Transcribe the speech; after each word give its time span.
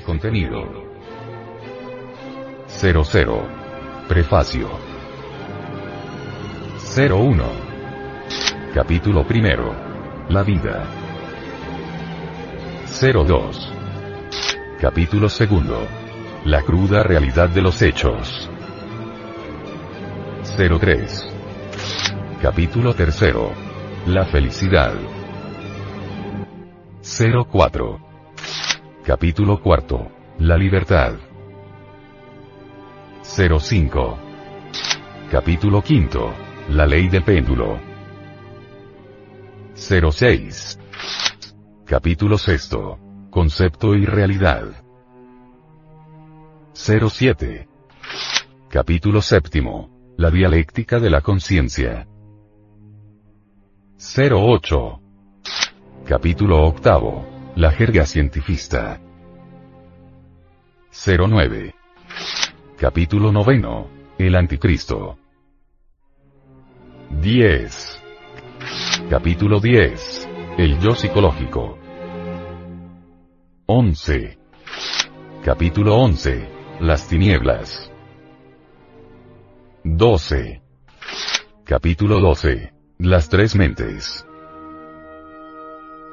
Contenido. 0.00 0.64
00. 2.68 3.42
Prefacio. 4.08 4.68
01. 6.96 7.44
Capítulo 8.74 9.26
primero. 9.26 9.74
La 10.28 10.42
vida. 10.42 10.84
02. 12.86 13.72
Capítulo 14.80 15.28
segundo. 15.28 15.86
La 16.44 16.62
cruda 16.62 17.02
realidad 17.02 17.48
de 17.48 17.62
los 17.62 17.80
hechos. 17.82 18.50
03. 20.56 21.26
Capítulo 22.42 22.94
tercero. 22.94 23.52
La 24.06 24.24
felicidad. 24.24 24.94
04. 27.02 28.09
Capítulo 29.04 29.62
cuarto. 29.62 30.10
La 30.40 30.58
libertad. 30.58 31.14
05. 33.22 34.18
Capítulo 35.30 35.80
quinto. 35.82 36.34
La 36.68 36.86
ley 36.86 37.08
del 37.08 37.22
péndulo. 37.22 37.80
06. 39.74 40.78
Capítulo 41.86 42.36
sexto. 42.36 42.98
Concepto 43.30 43.94
y 43.94 44.04
realidad. 44.04 44.66
07. 46.74 47.68
Capítulo 48.68 49.22
séptimo. 49.22 49.88
La 50.18 50.30
dialéctica 50.30 51.00
de 51.00 51.08
la 51.08 51.22
conciencia. 51.22 52.06
08. 53.98 55.00
Capítulo 56.04 56.66
octavo. 56.66 57.39
La 57.60 57.70
jerga 57.72 58.06
cientifista. 58.06 58.98
09. 60.90 61.74
Capítulo 62.78 63.30
noveno. 63.30 63.86
El 64.16 64.34
anticristo. 64.34 65.18
10. 67.20 68.02
Capítulo 69.10 69.60
10. 69.60 70.28
El 70.56 70.80
yo 70.80 70.94
psicológico. 70.94 71.78
11. 73.66 74.38
Capítulo 75.44 75.96
11. 75.96 76.48
Las 76.80 77.08
tinieblas. 77.08 77.92
12. 79.84 80.62
Capítulo 81.64 82.20
12. 82.20 82.72
Las 82.96 83.28
tres 83.28 83.54
mentes. 83.54 84.26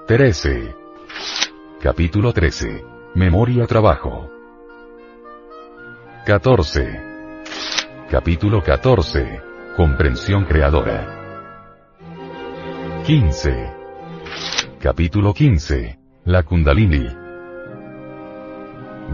13. 0.07 0.86
Capítulo 1.81 2.33
13. 2.33 2.83
Memoria 3.15 3.65
Trabajo. 3.65 4.29
14. 6.25 7.01
Capítulo 8.09 8.63
14. 8.63 9.41
Comprensión 9.75 10.45
Creadora. 10.45 11.17
15. 13.05 13.73
Capítulo 14.79 15.33
15. 15.33 15.99
La 16.25 16.43
Kundalini. 16.43 17.07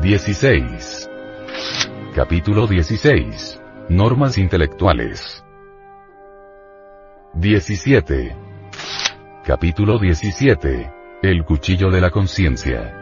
16. 0.01 1.09
Capítulo 2.15 2.65
16. 2.65 3.61
Normas 3.89 4.37
intelectuales. 4.37 5.43
17. 7.33 8.35
Capítulo 9.45 9.99
17. 9.99 11.02
El 11.23 11.45
cuchillo 11.45 11.89
de 11.89 12.01
la 12.01 12.11
conciencia. 12.11 12.99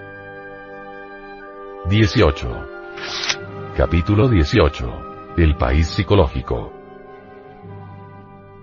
18. 1.89 2.67
Capítulo 3.75 4.29
18. 4.29 5.33
El 5.37 5.55
país 5.55 5.87
psicológico. 5.87 6.71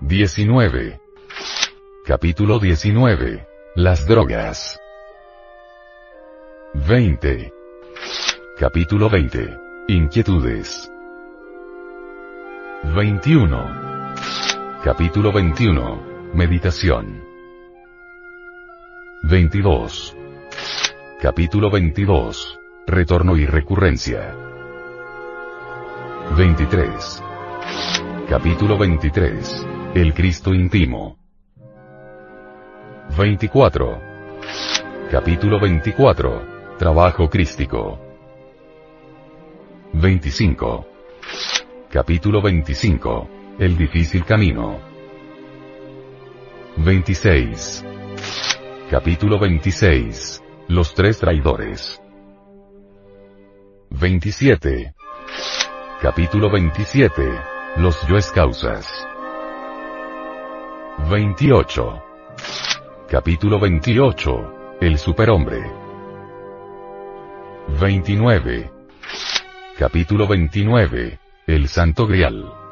19. 0.00 1.00
Capítulo 2.06 2.60
19. 2.60 3.48
Las 3.74 4.06
drogas. 4.06 4.78
20. 6.74 7.52
Capítulo 8.60 9.10
20. 9.10 9.58
Inquietudes. 9.88 10.88
21. 12.94 14.14
Capítulo 14.84 15.32
21. 15.32 16.30
Meditación. 16.32 17.27
22. 19.22 20.16
Capítulo 21.20 21.70
22. 21.70 22.58
Retorno 22.86 23.36
y 23.36 23.46
recurrencia. 23.46 24.34
23. 26.36 27.22
Capítulo 28.28 28.78
23. 28.78 29.66
El 29.94 30.14
Cristo 30.14 30.54
íntimo. 30.54 31.18
24. 33.18 34.00
Capítulo 35.10 35.60
24. 35.60 36.76
Trabajo 36.78 37.28
crístico. 37.28 37.98
25. 39.94 40.86
Capítulo 41.90 42.40
25. 42.40 43.28
El 43.58 43.76
difícil 43.76 44.24
camino. 44.24 44.78
26. 46.76 47.84
Capítulo 48.90 49.38
26. 49.38 50.42
Los 50.68 50.94
tres 50.94 51.18
traidores. 51.18 52.00
27. 53.90 54.94
Capítulo 56.00 56.50
27. 56.50 57.22
Los 57.76 58.00
yoes 58.08 58.32
causas. 58.32 59.06
28. 61.10 62.02
Capítulo 63.10 63.60
28. 63.60 64.78
El 64.80 64.96
superhombre. 64.96 65.70
29. 67.78 68.70
Capítulo 69.78 70.26
29. 70.26 71.18
El 71.46 71.68
Santo 71.68 72.06
Grial. 72.06 72.67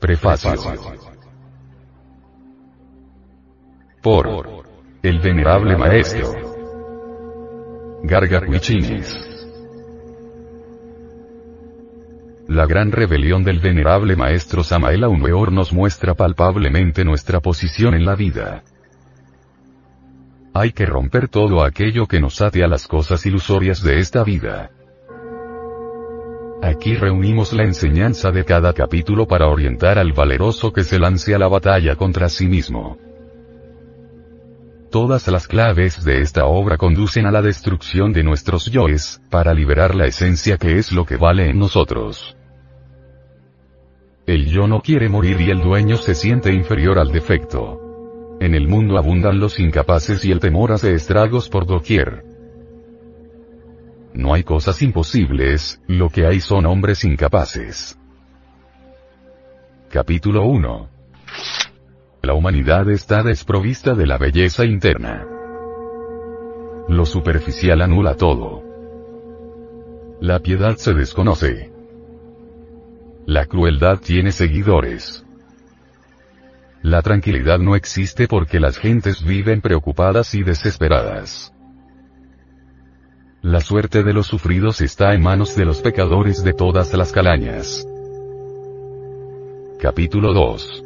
Prefacio. 0.00 0.54
Por 4.02 4.64
el 5.02 5.20
venerable 5.20 5.76
maestro 5.76 6.32
Garga 8.02 8.40
Cuichinis. 8.46 9.14
La 12.48 12.64
gran 12.64 12.90
rebelión 12.92 13.44
del 13.44 13.60
venerable 13.60 14.16
maestro 14.16 14.64
Samael 14.64 15.04
Aumeor 15.04 15.52
nos 15.52 15.70
muestra 15.70 16.14
palpablemente 16.14 17.04
nuestra 17.04 17.40
posición 17.40 17.92
en 17.92 18.06
la 18.06 18.14
vida. 18.14 18.62
Hay 20.54 20.72
que 20.72 20.86
romper 20.86 21.28
todo 21.28 21.62
aquello 21.62 22.06
que 22.06 22.20
nos 22.20 22.40
ate 22.40 22.64
a 22.64 22.68
las 22.68 22.88
cosas 22.88 23.26
ilusorias 23.26 23.82
de 23.82 23.98
esta 23.98 24.24
vida. 24.24 24.70
Aquí 26.62 26.94
reunimos 26.94 27.54
la 27.54 27.64
enseñanza 27.64 28.30
de 28.30 28.44
cada 28.44 28.74
capítulo 28.74 29.26
para 29.26 29.48
orientar 29.48 29.98
al 29.98 30.12
valeroso 30.12 30.72
que 30.72 30.84
se 30.84 30.98
lance 30.98 31.34
a 31.34 31.38
la 31.38 31.48
batalla 31.48 31.96
contra 31.96 32.28
sí 32.28 32.46
mismo. 32.46 32.98
Todas 34.90 35.26
las 35.28 35.46
claves 35.46 36.04
de 36.04 36.20
esta 36.20 36.46
obra 36.46 36.76
conducen 36.76 37.24
a 37.24 37.30
la 37.30 37.40
destrucción 37.40 38.12
de 38.12 38.24
nuestros 38.24 38.66
yoes, 38.66 39.22
para 39.30 39.54
liberar 39.54 39.94
la 39.94 40.06
esencia 40.06 40.58
que 40.58 40.78
es 40.78 40.92
lo 40.92 41.06
que 41.06 41.16
vale 41.16 41.48
en 41.48 41.58
nosotros. 41.58 42.36
El 44.26 44.46
yo 44.46 44.66
no 44.66 44.80
quiere 44.82 45.08
morir 45.08 45.40
y 45.40 45.50
el 45.50 45.60
dueño 45.60 45.96
se 45.96 46.14
siente 46.14 46.52
inferior 46.52 46.98
al 46.98 47.10
defecto. 47.10 48.36
En 48.40 48.54
el 48.54 48.68
mundo 48.68 48.98
abundan 48.98 49.40
los 49.40 49.58
incapaces 49.60 50.24
y 50.24 50.32
el 50.32 50.40
temor 50.40 50.72
hace 50.72 50.92
estragos 50.92 51.48
por 51.48 51.66
doquier. 51.66 52.29
No 54.12 54.34
hay 54.34 54.42
cosas 54.42 54.82
imposibles, 54.82 55.80
lo 55.86 56.10
que 56.10 56.26
hay 56.26 56.40
son 56.40 56.66
hombres 56.66 57.04
incapaces. 57.04 57.96
Capítulo 59.90 60.44
1. 60.44 60.88
la 62.22 62.34
humanidad 62.34 62.88
está 62.90 63.22
desprovista 63.22 63.94
de 63.94 64.06
la 64.06 64.18
belleza 64.18 64.64
interna. 64.64 65.26
Lo 66.88 67.06
superficial 67.06 67.82
anula 67.82 68.14
todo. 68.16 68.62
La 70.20 70.40
piedad 70.40 70.76
se 70.76 70.92
desconoce. 70.92 71.72
La 73.26 73.46
crueldad 73.46 73.98
tiene 74.00 74.32
seguidores. 74.32 75.24
La 76.82 77.02
tranquilidad 77.02 77.58
no 77.58 77.76
existe 77.76 78.26
porque 78.26 78.58
las 78.58 78.76
gentes 78.76 79.24
viven 79.24 79.60
preocupadas 79.60 80.34
y 80.34 80.42
desesperadas. 80.42 81.52
La 83.42 83.60
suerte 83.60 84.02
de 84.02 84.12
los 84.12 84.26
sufridos 84.26 84.82
está 84.82 85.14
en 85.14 85.22
manos 85.22 85.56
de 85.56 85.64
los 85.64 85.80
pecadores 85.80 86.44
de 86.44 86.52
todas 86.52 86.92
las 86.92 87.10
calañas. 87.10 87.86
Capítulo 89.80 90.34
2 90.34 90.84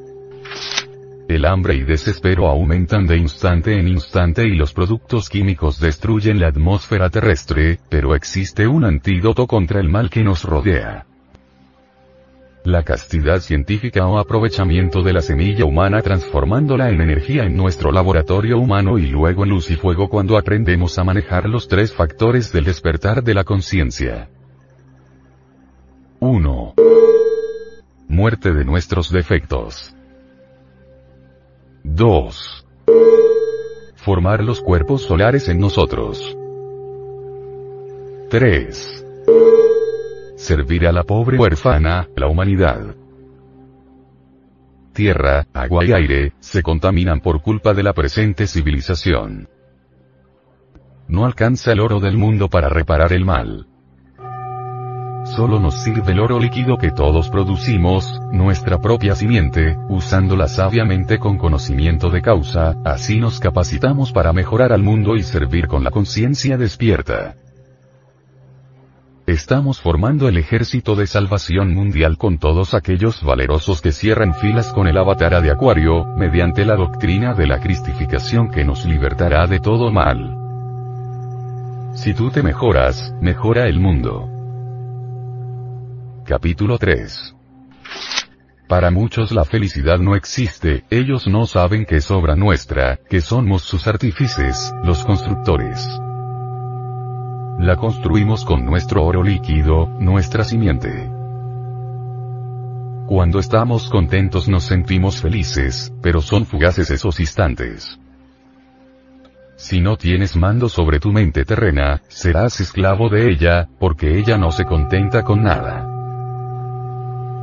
el 1.27 1.47
hambre 1.47 1.75
y 1.75 1.85
desespero 1.85 2.49
aumentan 2.49 3.07
de 3.07 3.17
instante 3.17 3.79
en 3.81 3.89
instante 3.89 4.47
y 4.47 4.57
los 4.57 4.75
productos 4.75 5.31
químicos 5.31 5.81
destruyen 5.81 6.39
la 6.39 6.49
atmósfera 6.49 7.09
terrestre, 7.09 7.79
pero 7.89 8.15
existe 8.15 8.67
un 8.67 8.85
antídoto 8.85 9.47
contra 9.47 9.81
el 9.81 9.89
mal 9.89 10.11
que 10.11 10.23
nos 10.23 10.45
rodea. 10.45 11.07
La 12.65 12.83
castidad 12.83 13.41
científica 13.41 14.07
o 14.07 14.19
aprovechamiento 14.19 15.03
de 15.03 15.13
la 15.13 15.21
semilla 15.21 15.67
humana 15.67 16.01
transformándola 16.01 16.89
en 16.89 17.03
energía 17.03 17.45
en 17.45 17.59
nuestro 17.59 17.93
laboratorio 17.93 18.59
humano 18.59 18.97
y 18.97 19.07
luego 19.07 19.45
en 19.45 19.51
luz 19.51 19.71
y 19.71 19.77
fuego 19.77 20.09
cuando 20.09 20.39
aprendemos 20.39 20.99
a 20.99 21.05
manejar 21.05 21.47
los 21.47 21.69
tres 21.69 21.93
factores 21.93 22.53
del 22.53 22.65
despertar 22.65 23.23
de 23.23 23.35
la 23.35 23.45
conciencia. 23.45 24.31
1. 26.21 26.75
Muerte 28.09 28.55
de 28.55 28.65
nuestros 28.65 29.11
defectos. 29.11 29.95
2. 31.83 32.67
Formar 33.97 34.43
los 34.43 34.63
cuerpos 34.63 35.03
solares 35.03 35.51
en 35.51 35.61
nosotros. 35.61 36.35
3. 38.31 39.05
Servir 40.45 40.87
a 40.87 40.93
la 40.93 41.05
pobre 41.05 41.39
huérfana, 41.39 42.07
la 42.17 42.27
humanidad. 42.29 42.95
Tierra, 44.93 45.47
agua 45.55 45.87
y 45.87 45.93
aire, 45.93 46.35
se 46.39 46.63
contaminan 46.63 47.21
por 47.21 47.41
culpa 47.41 47.73
de 47.73 47.83
la 47.83 47.95
presente 47.95 48.47
civilización. 48.47 49.49
No 51.09 51.25
alcanza 51.25 51.73
el 51.73 51.81
oro 51.81 51.99
del 51.99 52.19
mundo 52.19 52.51
para 52.51 52.69
reparar 52.69 53.15
el 53.15 53.25
mal. 53.25 53.69
Solo 55.35 55.59
nos 55.61 55.83
sirve 55.83 56.13
el 56.13 56.21
oro 56.21 56.39
líquido 56.39 56.77
que 56.77 56.91
todos 56.91 57.31
producimos, 57.31 58.21
nuestra 58.31 58.83
propia 58.83 59.15
simiente, 59.15 59.79
usándola 59.89 60.47
sabiamente 60.47 61.19
con 61.19 61.39
conocimiento 61.39 62.11
de 62.11 62.21
causa, 62.21 62.77
así 62.85 63.19
nos 63.19 63.41
capacitamos 63.41 64.13
para 64.13 64.35
mejorar 64.35 64.75
al 64.75 64.83
mundo 64.83 65.17
y 65.17 65.23
servir 65.23 65.69
con 65.69 65.85
la 65.85 65.91
conciencia 65.91 66.59
despierta. 66.59 67.35
Estamos 69.27 69.81
formando 69.81 70.29
el 70.29 70.37
ejército 70.37 70.97
de 70.97 71.07
salvación 71.07 71.73
mundial 71.73 72.19
con 72.19 72.37
todos 72.37 72.75
aquellos 72.75 73.23
valerosos 73.23 73.81
que 73.81 73.91
cierran 73.91 74.35
filas 74.35 74.71
con 74.71 74.87
el 74.87 74.99
avatar 74.99 75.41
de 75.41 75.51
Acuario, 75.51 76.05
mediante 76.19 76.67
la 76.67 76.77
doctrina 76.77 77.33
de 77.33 77.47
la 77.47 77.59
cristificación 77.59 78.51
que 78.51 78.67
nos 78.67 78.85
libertará 78.85 79.47
de 79.47 79.61
todo 79.61 79.91
mal. 79.91 80.37
Si 81.95 82.13
tú 82.13 82.31
te 82.31 82.43
mejoras, 82.43 83.15
mejora 83.23 83.67
el 83.67 83.81
mundo. 83.81 84.29
Capítulo 86.27 86.77
3 86.77 87.35
Para 88.69 88.91
muchos 88.91 89.33
la 89.33 89.47
felicidad 89.47 90.01
no 90.01 90.17
existe, 90.17 90.85
ellos 90.91 91.27
no 91.29 91.47
saben 91.47 91.87
que 91.87 91.97
es 91.97 92.11
obra 92.11 92.37
nuestra, 92.37 92.99
que 93.09 93.23
somos 93.23 93.63
sus 93.63 93.87
artífices, 93.87 94.75
los 94.85 95.03
constructores. 95.03 95.89
La 97.59 97.77
construimos 97.77 98.45
con 98.45 98.65
nuestro 98.65 99.05
oro 99.05 99.23
líquido, 99.23 99.87
nuestra 100.01 100.43
simiente. 100.43 101.09
Cuando 103.07 103.39
estamos 103.39 103.89
contentos 103.89 104.49
nos 104.49 104.65
sentimos 104.65 105.21
felices, 105.21 105.93
pero 106.03 106.21
son 106.21 106.47
fugaces 106.47 106.91
esos 106.91 107.21
instantes. 107.21 107.99
Si 109.57 109.81
no 109.81 109.97
tienes 109.97 110.35
mando 110.37 110.69
sobre 110.69 110.99
tu 110.99 111.13
mente 111.13 111.45
terrena, 111.45 112.03
serás 112.09 112.59
esclavo 112.61 113.09
de 113.09 113.31
ella, 113.31 113.69
porque 113.79 114.19
ella 114.19 114.37
no 114.37 114.51
se 114.51 114.65
contenta 114.65 115.23
con 115.23 115.45
nada. 115.45 115.89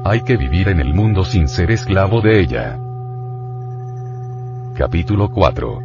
Hay 0.04 0.22
que 0.24 0.36
vivir 0.36 0.68
en 0.68 0.81
el 0.81 0.94
mundo 0.94 1.24
sin 1.24 1.48
ser 1.48 1.72
esclavo 1.72 2.19
de 2.22 2.42
ella. 2.42 2.78
Capítulo 4.75 5.30
4. 5.30 5.80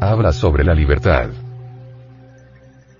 Habla 0.00 0.32
sobre 0.32 0.64
la 0.64 0.74
libertad. 0.74 1.28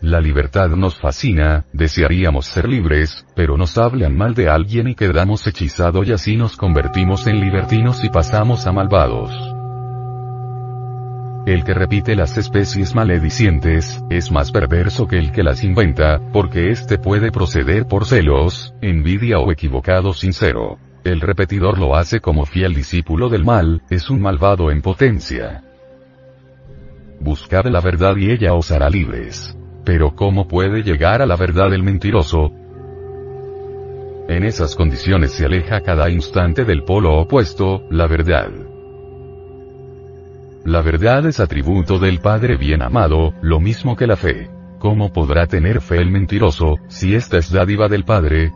La 0.01 0.21
libertad 0.21 0.69
nos 0.71 1.01
fascina, 1.01 1.65
desearíamos 1.73 2.47
ser 2.47 2.69
libres, 2.69 3.27
pero 3.35 3.57
nos 3.57 3.77
hablan 3.79 4.17
mal 4.17 4.33
de 4.33 4.49
alguien 4.49 4.87
y 4.87 4.95
quedamos 4.95 5.45
hechizados 5.47 6.07
y 6.07 6.13
así 6.13 6.37
nos 6.37 6.57
convertimos 6.57 7.27
en 7.27 7.41
libertinos 7.41 8.05
y 8.05 8.09
pasamos 8.09 8.67
a 8.69 8.73
malvados. 8.73 9.33
El 11.47 11.65
que 11.65 11.75
repite 11.75 12.15
las 12.15 12.37
especies 12.39 12.95
maledicientes, 12.95 14.01
es 14.09 14.31
más 14.31 14.53
perverso 14.53 15.09
que 15.09 15.19
el 15.19 15.33
que 15.33 15.43
las 15.43 15.65
inventa, 15.65 16.21
porque 16.33 16.71
éste 16.71 16.99
puede 16.99 17.33
proceder 17.33 17.87
por 17.87 18.05
celos, 18.05 18.75
envidia 18.81 19.41
o 19.41 19.51
equivocado 19.51 20.13
sincero. 20.13 20.79
El 21.03 21.21
repetidor 21.21 21.79
lo 21.79 21.97
hace 21.97 22.21
como 22.21 22.45
fiel 22.45 22.75
discípulo 22.75 23.31
del 23.31 23.45
mal, 23.45 23.83
es 23.91 24.11
un 24.11 24.21
malvado 24.21 24.71
en 24.71 24.81
potencia. 24.81 25.65
Buscad 27.19 27.65
la 27.67 27.81
verdad 27.81 28.15
y 28.17 28.31
ella 28.31 28.55
os 28.55 28.71
hará 28.71 28.91
libres. 28.91 29.57
Pero 29.89 30.15
¿cómo 30.15 30.47
puede 30.47 30.83
llegar 30.83 31.23
a 31.23 31.27
la 31.27 31.37
verdad 31.37 31.73
el 31.73 31.83
mentiroso? 31.83 32.53
En 34.29 34.45
esas 34.45 34.77
condiciones 34.77 35.33
se 35.33 35.47
aleja 35.47 35.81
cada 35.81 36.11
instante 36.11 36.67
del 36.67 36.85
polo 36.85 37.17
opuesto, 37.17 37.85
la 37.91 38.07
verdad. 38.07 38.51
La 40.67 40.83
verdad 40.83 41.25
es 41.25 41.41
atributo 41.41 41.99
del 41.99 42.21
Padre 42.21 42.59
bien 42.59 42.83
amado, 42.83 43.33
lo 43.41 43.61
mismo 43.61 43.97
que 43.97 44.07
la 44.07 44.17
fe. 44.17 44.51
¿Cómo 44.79 45.11
podrá 45.11 45.47
tener 45.47 45.81
fe 45.81 45.97
el 45.97 46.11
mentiroso, 46.11 46.77
si 46.89 47.15
esta 47.15 47.39
es 47.39 47.51
dádiva 47.51 47.89
del 47.89 48.05
Padre? 48.05 48.53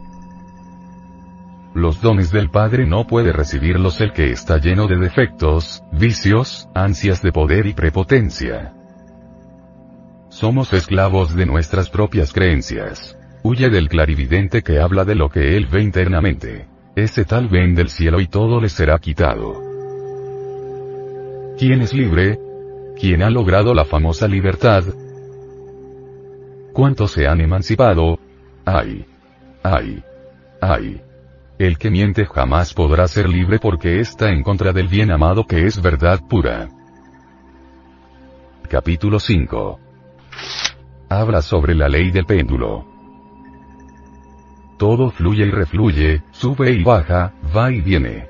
Los 1.74 2.02
dones 2.02 2.30
del 2.30 2.50
Padre 2.50 2.86
no 2.86 3.06
puede 3.06 3.32
recibirlos 3.32 4.02
el 4.02 4.12
que 4.12 4.32
está 4.32 4.58
lleno 4.58 4.86
de 4.86 4.98
defectos, 4.98 5.82
vicios, 5.92 6.68
ansias 6.74 7.22
de 7.22 7.32
poder 7.32 7.64
y 7.64 7.72
prepotencia. 7.72 8.74
Somos 10.32 10.72
esclavos 10.72 11.36
de 11.36 11.44
nuestras 11.44 11.90
propias 11.90 12.32
creencias. 12.32 13.18
Huye 13.42 13.68
del 13.68 13.90
clarividente 13.90 14.62
que 14.62 14.80
habla 14.80 15.04
de 15.04 15.14
lo 15.14 15.28
que 15.28 15.58
él 15.58 15.66
ve 15.66 15.82
internamente. 15.82 16.66
Ese 16.96 17.26
tal 17.26 17.48
ven 17.48 17.74
del 17.74 17.90
cielo 17.90 18.18
y 18.18 18.28
todo 18.28 18.58
le 18.58 18.70
será 18.70 18.98
quitado. 18.98 19.60
¿Quién 21.58 21.82
es 21.82 21.92
libre? 21.92 22.40
¿Quién 22.98 23.22
ha 23.22 23.28
logrado 23.28 23.74
la 23.74 23.84
famosa 23.84 24.26
libertad? 24.26 24.84
¿Cuántos 26.72 27.12
se 27.12 27.28
han 27.28 27.42
emancipado? 27.42 28.18
¡Ay! 28.64 29.04
¡Ay! 29.62 30.02
¡Ay! 30.62 31.02
El 31.58 31.76
que 31.76 31.90
miente 31.90 32.24
jamás 32.24 32.72
podrá 32.72 33.06
ser 33.06 33.28
libre 33.28 33.58
porque 33.58 34.00
está 34.00 34.30
en 34.30 34.42
contra 34.42 34.72
del 34.72 34.88
bien 34.88 35.10
amado 35.10 35.46
que 35.46 35.66
es 35.66 35.80
verdad 35.80 36.20
pura. 36.26 36.70
Capítulo 38.70 39.20
5. 39.20 39.81
Habla 41.20 41.42
sobre 41.42 41.74
la 41.74 41.90
ley 41.90 42.10
del 42.10 42.24
péndulo. 42.24 42.86
Todo 44.78 45.10
fluye 45.10 45.44
y 45.44 45.50
refluye, 45.50 46.22
sube 46.30 46.72
y 46.72 46.82
baja, 46.82 47.34
va 47.54 47.70
y 47.70 47.82
viene. 47.82 48.28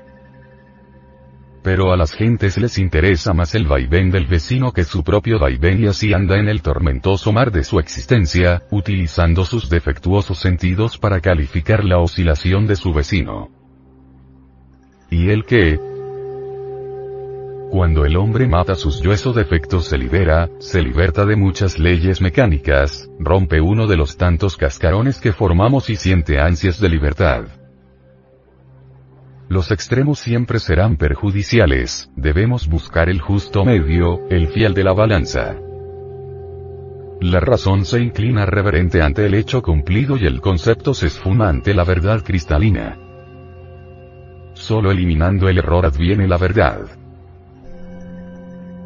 Pero 1.63 1.93
a 1.93 1.97
las 1.97 2.11
gentes 2.11 2.57
les 2.57 2.77
interesa 2.77 3.33
más 3.33 3.55
el 3.55 3.67
vaivén 3.67 4.11
del 4.11 4.27
vecino 4.27 4.73
que 4.73 4.83
su 4.83 5.01
propio 5.01 5.39
vaivén 5.39 5.81
y 5.81 5.87
así 5.87 6.13
anda 6.13 6.37
en 6.37 6.49
el 6.49 6.61
tormentoso 6.61 7.31
mar 7.31 7.51
de 7.51 7.63
su 7.63 7.79
existencia, 7.79 8.63
utilizando 8.69 9.45
sus 9.45 9.69
defectuosos 9.69 10.39
sentidos 10.39 10.97
para 10.97 11.21
calificar 11.21 11.85
la 11.85 11.99
oscilación 11.99 12.67
de 12.67 12.75
su 12.75 12.91
vecino. 12.91 13.49
¿Y 15.09 15.29
el 15.29 15.45
qué? 15.45 15.79
Cuando 17.73 18.05
el 18.05 18.17
hombre 18.17 18.47
mata 18.47 18.75
sus 18.75 19.01
yoesos 19.01 19.35
defectos 19.35 19.85
se 19.85 19.97
libera, 19.97 20.47
se 20.59 20.79
liberta 20.79 21.25
de 21.25 21.35
muchas 21.35 21.79
leyes 21.79 22.21
mecánicas, 22.21 23.09
rompe 23.17 23.61
uno 23.61 23.87
de 23.87 23.97
los 23.97 24.15
tantos 24.15 24.57
cascarones 24.57 25.19
que 25.19 25.33
formamos 25.33 25.89
y 25.89 25.95
siente 25.95 26.39
ansias 26.39 26.79
de 26.79 26.87
libertad. 26.87 27.45
Los 29.49 29.71
extremos 29.71 30.19
siempre 30.19 30.59
serán 30.59 30.97
perjudiciales, 30.97 32.11
debemos 32.15 32.67
buscar 32.67 33.09
el 33.09 33.19
justo 33.19 33.65
medio, 33.65 34.19
el 34.29 34.49
fiel 34.49 34.75
de 34.75 34.83
la 34.83 34.93
balanza. 34.93 35.55
La 37.21 37.39
razón 37.39 37.85
se 37.85 37.99
inclina 37.99 38.45
reverente 38.45 39.01
ante 39.01 39.25
el 39.25 39.33
hecho 39.33 39.63
cumplido 39.63 40.15
y 40.15 40.27
el 40.27 40.41
concepto 40.41 40.93
se 40.93 41.07
esfuma 41.07 41.49
ante 41.49 41.73
la 41.73 41.85
verdad 41.85 42.21
cristalina. 42.23 42.99
solo 44.53 44.91
eliminando 44.91 45.49
el 45.49 45.57
error 45.57 45.87
adviene 45.87 46.27
la 46.27 46.37
verdad. 46.37 47.02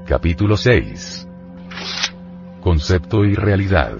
Capítulo 0.07 0.55
6. 0.55 1.27
Concepto 2.61 3.25
y 3.25 3.35
realidad. 3.35 3.97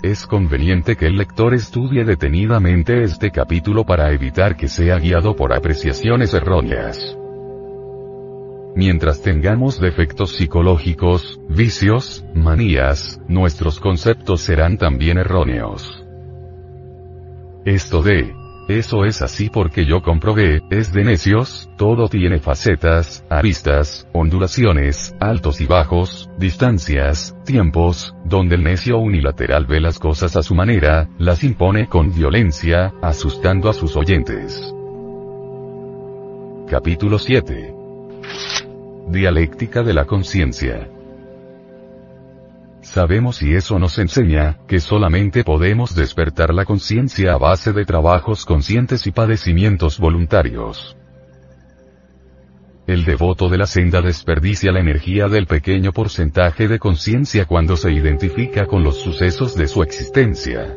Es 0.00 0.28
conveniente 0.28 0.94
que 0.94 1.06
el 1.06 1.16
lector 1.16 1.54
estudie 1.54 2.04
detenidamente 2.04 3.02
este 3.02 3.32
capítulo 3.32 3.84
para 3.84 4.12
evitar 4.12 4.56
que 4.56 4.68
sea 4.68 5.00
guiado 5.00 5.34
por 5.34 5.52
apreciaciones 5.52 6.34
erróneas. 6.34 7.18
Mientras 8.76 9.22
tengamos 9.22 9.80
defectos 9.80 10.36
psicológicos, 10.36 11.40
vicios, 11.48 12.24
manías, 12.32 13.20
nuestros 13.26 13.80
conceptos 13.80 14.40
serán 14.40 14.78
también 14.78 15.18
erróneos. 15.18 16.06
Esto 17.64 18.02
de 18.02 18.32
eso 18.68 19.04
es 19.04 19.22
así 19.22 19.48
porque 19.48 19.84
yo 19.86 20.02
comprobé, 20.02 20.62
es 20.70 20.92
de 20.92 21.04
necios, 21.04 21.70
todo 21.76 22.08
tiene 22.08 22.40
facetas, 22.40 23.24
aristas, 23.30 24.08
ondulaciones, 24.12 25.14
altos 25.20 25.60
y 25.60 25.66
bajos, 25.66 26.28
distancias, 26.36 27.36
tiempos, 27.44 28.14
donde 28.24 28.56
el 28.56 28.64
necio 28.64 28.98
unilateral 28.98 29.66
ve 29.66 29.80
las 29.80 30.00
cosas 30.00 30.36
a 30.36 30.42
su 30.42 30.56
manera, 30.56 31.08
las 31.18 31.44
impone 31.44 31.88
con 31.88 32.12
violencia, 32.12 32.92
asustando 33.02 33.68
a 33.68 33.72
sus 33.72 33.96
oyentes. 33.96 34.74
Capítulo 36.68 37.20
7. 37.20 37.72
Dialéctica 39.08 39.84
de 39.84 39.94
la 39.94 40.06
conciencia. 40.06 40.88
Sabemos 42.86 43.42
y 43.42 43.52
eso 43.52 43.80
nos 43.80 43.98
enseña, 43.98 44.58
que 44.68 44.78
solamente 44.78 45.42
podemos 45.42 45.94
despertar 45.96 46.54
la 46.54 46.64
conciencia 46.64 47.34
a 47.34 47.36
base 47.36 47.72
de 47.72 47.84
trabajos 47.84 48.46
conscientes 48.46 49.08
y 49.08 49.10
padecimientos 49.10 49.98
voluntarios. 49.98 50.96
El 52.86 53.04
devoto 53.04 53.48
de 53.48 53.58
la 53.58 53.66
senda 53.66 54.00
desperdicia 54.00 54.70
la 54.70 54.78
energía 54.78 55.26
del 55.26 55.46
pequeño 55.46 55.92
porcentaje 55.92 56.68
de 56.68 56.78
conciencia 56.78 57.44
cuando 57.44 57.76
se 57.76 57.90
identifica 57.90 58.66
con 58.66 58.84
los 58.84 58.98
sucesos 59.02 59.56
de 59.56 59.66
su 59.66 59.82
existencia. 59.82 60.76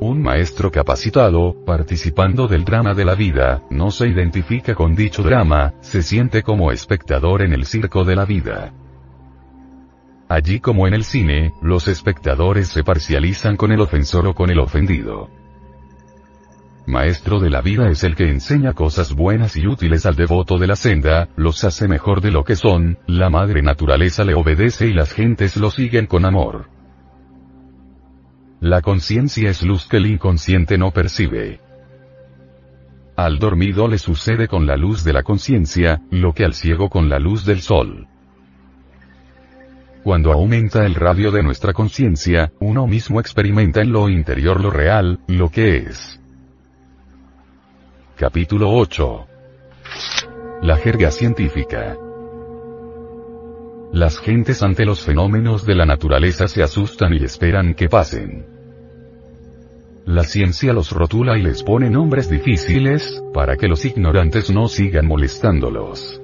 Un 0.00 0.20
maestro 0.20 0.72
capacitado, 0.72 1.64
participando 1.64 2.48
del 2.48 2.64
drama 2.64 2.92
de 2.92 3.04
la 3.04 3.14
vida, 3.14 3.62
no 3.70 3.92
se 3.92 4.08
identifica 4.08 4.74
con 4.74 4.96
dicho 4.96 5.22
drama, 5.22 5.74
se 5.80 6.02
siente 6.02 6.42
como 6.42 6.72
espectador 6.72 7.42
en 7.42 7.52
el 7.52 7.64
circo 7.64 8.04
de 8.04 8.16
la 8.16 8.24
vida. 8.24 8.74
Allí 10.28 10.60
como 10.60 10.86
en 10.86 10.94
el 10.94 11.04
cine, 11.04 11.54
los 11.62 11.88
espectadores 11.88 12.68
se 12.68 12.84
parcializan 12.84 13.56
con 13.56 13.72
el 13.72 13.80
ofensor 13.80 14.26
o 14.26 14.34
con 14.34 14.50
el 14.50 14.58
ofendido. 14.58 15.30
Maestro 16.86 17.40
de 17.40 17.50
la 17.50 17.60
vida 17.62 17.88
es 17.88 18.02
el 18.04 18.14
que 18.14 18.30
enseña 18.30 18.72
cosas 18.72 19.14
buenas 19.14 19.56
y 19.56 19.66
útiles 19.66 20.06
al 20.06 20.16
devoto 20.16 20.58
de 20.58 20.66
la 20.66 20.76
senda, 20.76 21.28
los 21.36 21.64
hace 21.64 21.88
mejor 21.88 22.20
de 22.20 22.30
lo 22.30 22.44
que 22.44 22.56
son, 22.56 22.98
la 23.06 23.30
madre 23.30 23.62
naturaleza 23.62 24.24
le 24.24 24.34
obedece 24.34 24.86
y 24.86 24.94
las 24.94 25.12
gentes 25.12 25.56
lo 25.56 25.70
siguen 25.70 26.06
con 26.06 26.24
amor. 26.24 26.68
La 28.60 28.82
conciencia 28.82 29.50
es 29.50 29.62
luz 29.62 29.86
que 29.86 29.98
el 29.98 30.06
inconsciente 30.06 30.78
no 30.78 30.90
percibe. 30.90 31.60
Al 33.16 33.38
dormido 33.38 33.88
le 33.88 33.98
sucede 33.98 34.46
con 34.48 34.66
la 34.66 34.76
luz 34.76 35.04
de 35.04 35.12
la 35.12 35.22
conciencia, 35.22 36.02
lo 36.10 36.32
que 36.32 36.44
al 36.44 36.54
ciego 36.54 36.88
con 36.90 37.08
la 37.08 37.18
luz 37.18 37.44
del 37.44 37.60
sol. 37.60 38.08
Cuando 40.08 40.32
aumenta 40.32 40.86
el 40.86 40.94
radio 40.94 41.30
de 41.30 41.42
nuestra 41.42 41.74
conciencia, 41.74 42.50
uno 42.60 42.86
mismo 42.86 43.20
experimenta 43.20 43.82
en 43.82 43.92
lo 43.92 44.08
interior 44.08 44.58
lo 44.58 44.70
real, 44.70 45.20
lo 45.26 45.50
que 45.50 45.76
es. 45.76 46.18
Capítulo 48.16 48.70
8. 48.70 49.26
La 50.62 50.78
jerga 50.78 51.10
científica. 51.10 51.98
Las 53.92 54.18
gentes 54.18 54.62
ante 54.62 54.86
los 54.86 55.04
fenómenos 55.04 55.66
de 55.66 55.74
la 55.74 55.84
naturaleza 55.84 56.48
se 56.48 56.62
asustan 56.62 57.12
y 57.12 57.22
esperan 57.22 57.74
que 57.74 57.90
pasen. 57.90 58.46
La 60.06 60.24
ciencia 60.24 60.72
los 60.72 60.90
rotula 60.90 61.36
y 61.36 61.42
les 61.42 61.62
pone 61.62 61.90
nombres 61.90 62.30
difíciles, 62.30 63.22
para 63.34 63.58
que 63.58 63.68
los 63.68 63.84
ignorantes 63.84 64.50
no 64.50 64.68
sigan 64.68 65.06
molestándolos. 65.06 66.17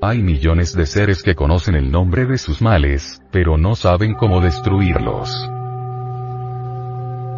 Hay 0.00 0.22
millones 0.22 0.76
de 0.76 0.86
seres 0.86 1.24
que 1.24 1.34
conocen 1.34 1.74
el 1.74 1.90
nombre 1.90 2.24
de 2.24 2.38
sus 2.38 2.62
males, 2.62 3.20
pero 3.32 3.56
no 3.56 3.74
saben 3.74 4.14
cómo 4.14 4.40
destruirlos. 4.40 5.28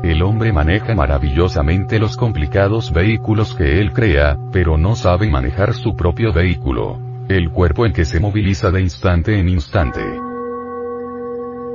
El 0.03 0.23
hombre 0.23 0.53
maneja 0.53 0.95
maravillosamente 0.95 1.99
los 1.99 2.19
complicados 2.19 2.93
vehículos 2.93 3.55
que 3.55 3.81
él 3.81 3.93
crea, 3.93 4.37
pero 4.53 4.77
no 4.77 4.95
sabe 4.95 5.31
manejar 5.31 5.73
su 5.73 5.97
propio 5.97 6.35
vehículo. 6.35 6.99
El 7.31 7.51
cuerpo 7.51 7.87
en 7.87 7.95
que 7.95 8.05
se 8.05 8.21
moviliza 8.21 8.71
de 8.71 8.83
instante 8.83 9.39
en 9.39 9.49
instante. 9.49 10.03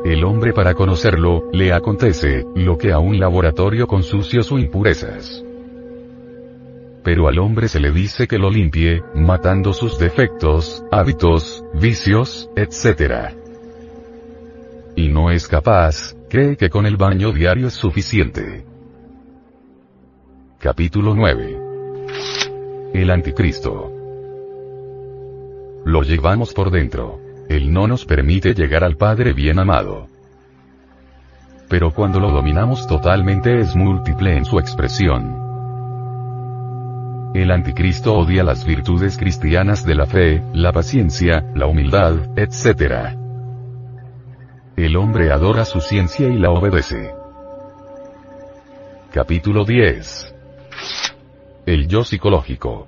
El 0.06 0.24
hombre 0.24 0.54
para 0.54 0.76
conocerlo, 0.76 1.46
le 1.52 1.74
acontece, 1.74 2.46
lo 2.56 2.78
que 2.78 2.92
a 2.92 3.00
un 3.00 3.20
laboratorio 3.20 3.88
con 3.88 4.04
sucios 4.04 4.52
o 4.52 4.60
impurezas 4.60 5.45
pero 7.06 7.28
al 7.28 7.38
hombre 7.38 7.68
se 7.68 7.80
le 7.80 7.92
dice 7.92 8.28
que 8.28 8.40
lo 8.40 8.50
limpie, 8.50 9.04
matando 9.14 9.74
sus 9.74 10.00
defectos, 10.00 10.84
hábitos, 10.92 11.64
vicios, 11.76 12.50
etc. 12.56 13.36
Y 14.96 15.10
no 15.10 15.30
es 15.30 15.48
capaz, 15.48 16.16
cree 16.30 16.58
que 16.58 16.72
con 16.72 16.88
el 16.88 16.98
baño 16.98 17.32
diario 17.32 17.68
es 17.68 17.76
suficiente. 17.76 18.66
Capítulo 20.60 21.14
9. 21.14 21.60
El 22.96 23.12
Anticristo. 23.12 23.92
Lo 25.86 26.02
llevamos 26.02 26.56
por 26.56 26.72
dentro. 26.72 27.20
Él 27.48 27.72
no 27.72 27.88
nos 27.88 28.04
permite 28.04 28.56
llegar 28.56 28.84
al 28.84 28.98
Padre 28.98 29.34
bien 29.34 29.60
amado. 29.60 30.08
Pero 31.70 31.94
cuando 31.94 32.20
lo 32.20 32.32
dominamos 32.32 32.88
totalmente 32.88 33.60
es 33.60 33.76
múltiple 33.76 34.36
en 34.36 34.46
su 34.46 34.58
expresión. 34.58 35.45
El 37.36 37.52
anticristo 37.52 38.14
odia 38.14 38.46
las 38.46 38.64
virtudes 38.66 39.18
cristianas 39.18 39.86
de 39.86 39.94
la 39.94 40.06
fe, 40.06 40.42
la 40.54 40.72
paciencia, 40.72 41.44
la 41.54 41.68
humildad, 41.68 42.30
etc. 42.40 43.14
El 44.78 44.96
hombre 44.96 45.34
adora 45.34 45.66
su 45.66 45.82
ciencia 45.82 46.30
y 46.30 46.40
la 46.40 46.52
obedece. 46.52 47.12
Capítulo 49.12 49.66
10. 49.66 50.34
El 51.66 51.90
yo 51.90 52.06
psicológico. 52.06 52.88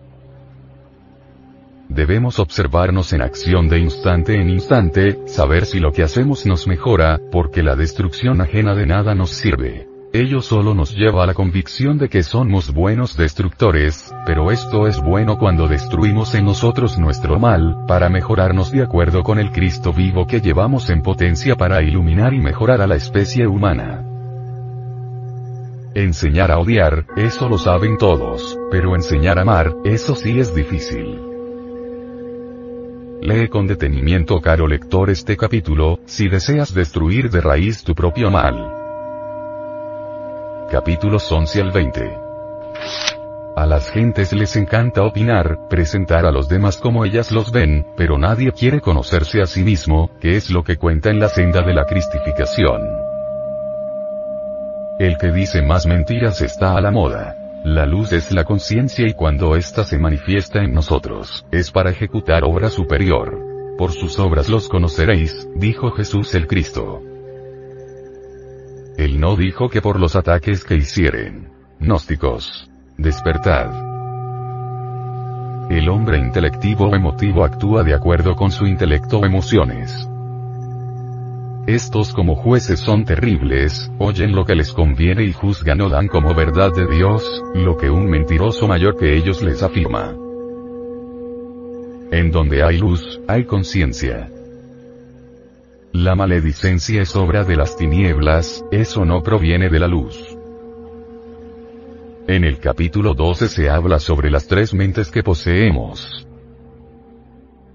Debemos 1.89 2.39
observarnos 2.39 3.11
en 3.11 3.23
acción 3.23 3.67
de 3.67 3.79
instante 3.79 4.39
en 4.39 4.49
instante, 4.49 5.27
saber 5.27 5.65
si 5.65 5.81
lo 5.81 5.91
que 5.91 6.03
hacemos 6.03 6.45
nos 6.45 6.67
mejora, 6.67 7.19
porque 7.33 7.63
la 7.63 7.75
destrucción 7.75 8.39
ajena 8.39 8.75
de 8.75 8.85
nada 8.85 9.13
nos 9.13 9.31
sirve. 9.31 9.86
Ello 10.13 10.41
solo 10.41 10.73
nos 10.73 10.95
lleva 10.95 11.23
a 11.23 11.27
la 11.27 11.33
convicción 11.33 11.97
de 11.97 12.07
que 12.07 12.23
somos 12.23 12.73
buenos 12.73 13.17
destructores, 13.17 14.15
pero 14.25 14.51
esto 14.51 14.87
es 14.87 15.01
bueno 15.01 15.37
cuando 15.37 15.67
destruimos 15.67 16.33
en 16.33 16.45
nosotros 16.45 16.97
nuestro 16.97 17.39
mal, 17.39 17.85
para 17.87 18.07
mejorarnos 18.07 18.71
de 18.71 18.83
acuerdo 18.83 19.21
con 19.23 19.37
el 19.37 19.51
Cristo 19.51 19.91
vivo 19.91 20.25
que 20.25 20.39
llevamos 20.39 20.89
en 20.89 21.01
potencia 21.01 21.57
para 21.57 21.83
iluminar 21.83 22.33
y 22.33 22.39
mejorar 22.39 22.81
a 22.81 22.87
la 22.87 22.95
especie 22.95 23.47
humana. 23.47 24.05
Enseñar 25.93 26.51
a 26.51 26.59
odiar, 26.59 27.05
eso 27.17 27.49
lo 27.49 27.57
saben 27.57 27.97
todos, 27.97 28.57
pero 28.71 28.95
enseñar 28.95 29.37
a 29.39 29.41
amar, 29.41 29.75
eso 29.83 30.15
sí 30.15 30.39
es 30.39 30.55
difícil. 30.55 31.19
Lee 33.21 33.49
con 33.49 33.67
detenimiento 33.67 34.39
caro 34.39 34.67
lector 34.67 35.09
este 35.09 35.35
capítulo, 35.35 35.99
si 36.05 36.29
deseas 36.29 36.73
destruir 36.73 37.29
de 37.29 37.41
raíz 37.41 37.83
tu 37.83 37.93
propio 37.93 38.31
mal. 38.31 38.76
Capítulos 40.69 41.31
11 41.31 41.61
al 41.61 41.71
20. 41.71 42.17
A 43.55 43.65
las 43.65 43.89
gentes 43.89 44.33
les 44.33 44.53
encanta 44.57 45.01
opinar, 45.03 45.57
presentar 45.69 46.25
a 46.25 46.31
los 46.31 46.49
demás 46.49 46.75
como 46.75 47.05
ellas 47.05 47.31
los 47.31 47.53
ven, 47.53 47.87
pero 47.95 48.17
nadie 48.17 48.51
quiere 48.51 48.81
conocerse 48.81 49.41
a 49.41 49.45
sí 49.45 49.63
mismo, 49.63 50.11
que 50.19 50.35
es 50.35 50.49
lo 50.49 50.65
que 50.65 50.75
cuenta 50.75 51.09
en 51.09 51.21
la 51.21 51.29
senda 51.29 51.61
de 51.61 51.73
la 51.73 51.85
cristificación. 51.85 52.81
El 54.99 55.17
que 55.17 55.31
dice 55.31 55.61
más 55.61 55.85
mentiras 55.85 56.41
está 56.41 56.75
a 56.75 56.81
la 56.81 56.91
moda. 56.91 57.37
La 57.63 57.85
luz 57.85 58.11
es 58.11 58.33
la 58.33 58.43
conciencia 58.43 59.07
y 59.07 59.13
cuando 59.13 59.55
ésta 59.55 59.85
se 59.85 59.97
manifiesta 59.97 60.59
en 60.59 60.73
nosotros, 60.73 61.45
es 61.49 61.71
para 61.71 61.91
ejecutar 61.91 62.43
obra 62.43 62.69
superior. 62.69 63.39
Por 63.77 63.93
sus 63.93 64.19
obras 64.19 64.49
los 64.49 64.67
conoceréis, 64.67 65.47
dijo 65.55 65.91
Jesús 65.91 66.35
el 66.35 66.45
Cristo. 66.45 67.01
Él 68.97 69.19
no 69.19 69.35
dijo 69.35 69.69
que 69.69 69.79
por 69.79 69.99
los 69.99 70.15
ataques 70.15 70.63
que 70.63 70.75
hicieren. 70.75 71.49
Gnósticos. 71.79 72.67
Despertad. 72.97 73.69
El 75.69 75.87
hombre 75.87 76.17
intelectivo 76.17 76.87
o 76.87 76.95
emotivo 76.95 77.43
actúa 77.45 77.83
de 77.83 77.93
acuerdo 77.93 78.35
con 78.35 78.49
su 78.49 78.65
intelecto 78.65 79.19
o 79.19 79.25
emociones. 79.25 80.09
estos 81.67 82.13
como 82.13 82.35
jueces 82.35 82.79
son 82.79 83.03
terribles, 83.05 83.91
oyen 83.99 84.31
lo 84.31 84.45
que 84.45 84.55
les 84.55 84.71
conviene 84.71 85.25
y 85.25 85.33
juzgan 85.33 85.81
o 85.81 85.89
dan 85.89 86.07
como 86.07 86.33
verdad 86.33 86.71
de 86.73 86.87
Dios, 86.87 87.43
lo 87.53 87.77
que 87.77 87.91
un 87.91 88.09
mentiroso 88.09 88.67
mayor 88.67 88.97
que 88.97 89.15
ellos 89.15 89.43
les 89.43 89.61
afirma. 89.61 90.15
En 92.11 92.31
donde 92.31 92.63
hay 92.63 92.77
luz, 92.77 93.19
hay 93.27 93.43
conciencia. 93.43 94.31
La 95.97 96.13
maledicencia 96.13 97.01
es 97.01 97.15
obra 97.15 97.43
de 97.43 97.55
las 97.55 97.75
tinieblas, 97.75 98.63
eso 98.69 99.03
no 99.03 99.23
proviene 99.23 99.67
de 99.67 99.79
la 99.79 99.87
luz. 99.87 100.37
En 102.27 102.43
el 102.43 102.59
capítulo 102.59 103.15
12 103.15 103.47
se 103.47 103.71
habla 103.71 103.99
sobre 103.99 104.29
las 104.29 104.45
tres 104.45 104.75
mentes 104.75 105.09
que 105.09 105.23
poseemos. 105.23 106.27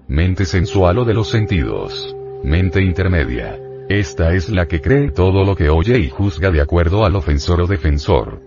Mente 0.07 0.45
sensual 0.45 0.99
o 0.99 1.03
de 1.03 1.13
los 1.13 1.27
sentidos. 1.27 2.15
Mente 2.45 2.81
intermedia. 2.81 3.59
Esta 3.89 4.33
es 4.33 4.47
la 4.47 4.69
que 4.69 4.79
cree 4.79 5.11
todo 5.11 5.43
lo 5.43 5.57
que 5.57 5.69
oye 5.69 5.99
y 5.99 6.09
juzga 6.09 6.49
de 6.49 6.61
acuerdo 6.61 7.03
al 7.03 7.17
ofensor 7.17 7.59
o 7.59 7.67
defensor. 7.67 8.41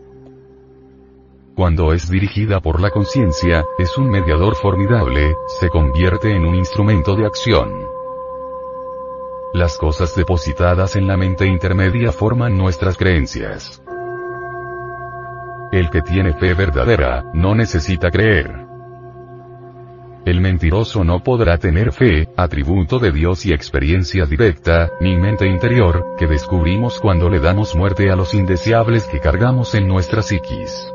Cuando 1.54 1.92
es 1.92 2.08
dirigida 2.08 2.60
por 2.60 2.80
la 2.80 2.88
conciencia, 2.88 3.62
es 3.78 3.98
un 3.98 4.08
mediador 4.08 4.56
formidable, 4.56 5.34
se 5.60 5.68
convierte 5.68 6.34
en 6.34 6.46
un 6.46 6.54
instrumento 6.54 7.14
de 7.14 7.26
acción. 7.26 7.95
Las 9.56 9.78
cosas 9.78 10.14
depositadas 10.14 10.96
en 10.96 11.06
la 11.06 11.16
mente 11.16 11.46
intermedia 11.46 12.12
forman 12.12 12.58
nuestras 12.58 12.98
creencias. 12.98 13.82
El 15.72 15.88
que 15.88 16.02
tiene 16.02 16.34
fe 16.34 16.52
verdadera, 16.52 17.24
no 17.32 17.54
necesita 17.54 18.10
creer. 18.10 18.66
El 20.26 20.42
mentiroso 20.42 21.04
no 21.04 21.20
podrá 21.20 21.56
tener 21.56 21.92
fe, 21.92 22.28
atributo 22.36 22.98
de 22.98 23.12
Dios 23.12 23.46
y 23.46 23.54
experiencia 23.54 24.26
directa, 24.26 24.90
ni 25.00 25.16
mente 25.16 25.46
interior, 25.46 26.04
que 26.18 26.26
descubrimos 26.26 27.00
cuando 27.00 27.30
le 27.30 27.40
damos 27.40 27.74
muerte 27.74 28.10
a 28.10 28.14
los 28.14 28.34
indeseables 28.34 29.04
que 29.04 29.20
cargamos 29.20 29.74
en 29.74 29.88
nuestra 29.88 30.20
psiquis. 30.20 30.92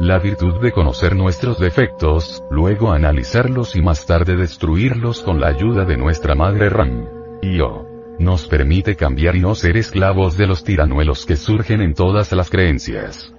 La 0.00 0.18
virtud 0.18 0.62
de 0.62 0.72
conocer 0.72 1.14
nuestros 1.14 1.58
defectos, 1.58 2.42
luego 2.50 2.90
analizarlos 2.90 3.76
y 3.76 3.82
más 3.82 4.06
tarde 4.06 4.34
destruirlos 4.34 5.20
con 5.20 5.40
la 5.40 5.48
ayuda 5.48 5.84
de 5.84 5.98
nuestra 5.98 6.34
madre 6.34 6.70
Ram. 6.70 7.04
Yo 7.42 7.86
nos 8.18 8.46
permite 8.48 8.96
cambiar 8.96 9.36
y 9.36 9.40
no 9.40 9.54
ser 9.54 9.76
esclavos 9.76 10.38
de 10.38 10.46
los 10.46 10.64
tiranuelos 10.64 11.26
que 11.26 11.36
surgen 11.36 11.82
en 11.82 11.92
todas 11.92 12.32
las 12.32 12.48
creencias. 12.48 13.34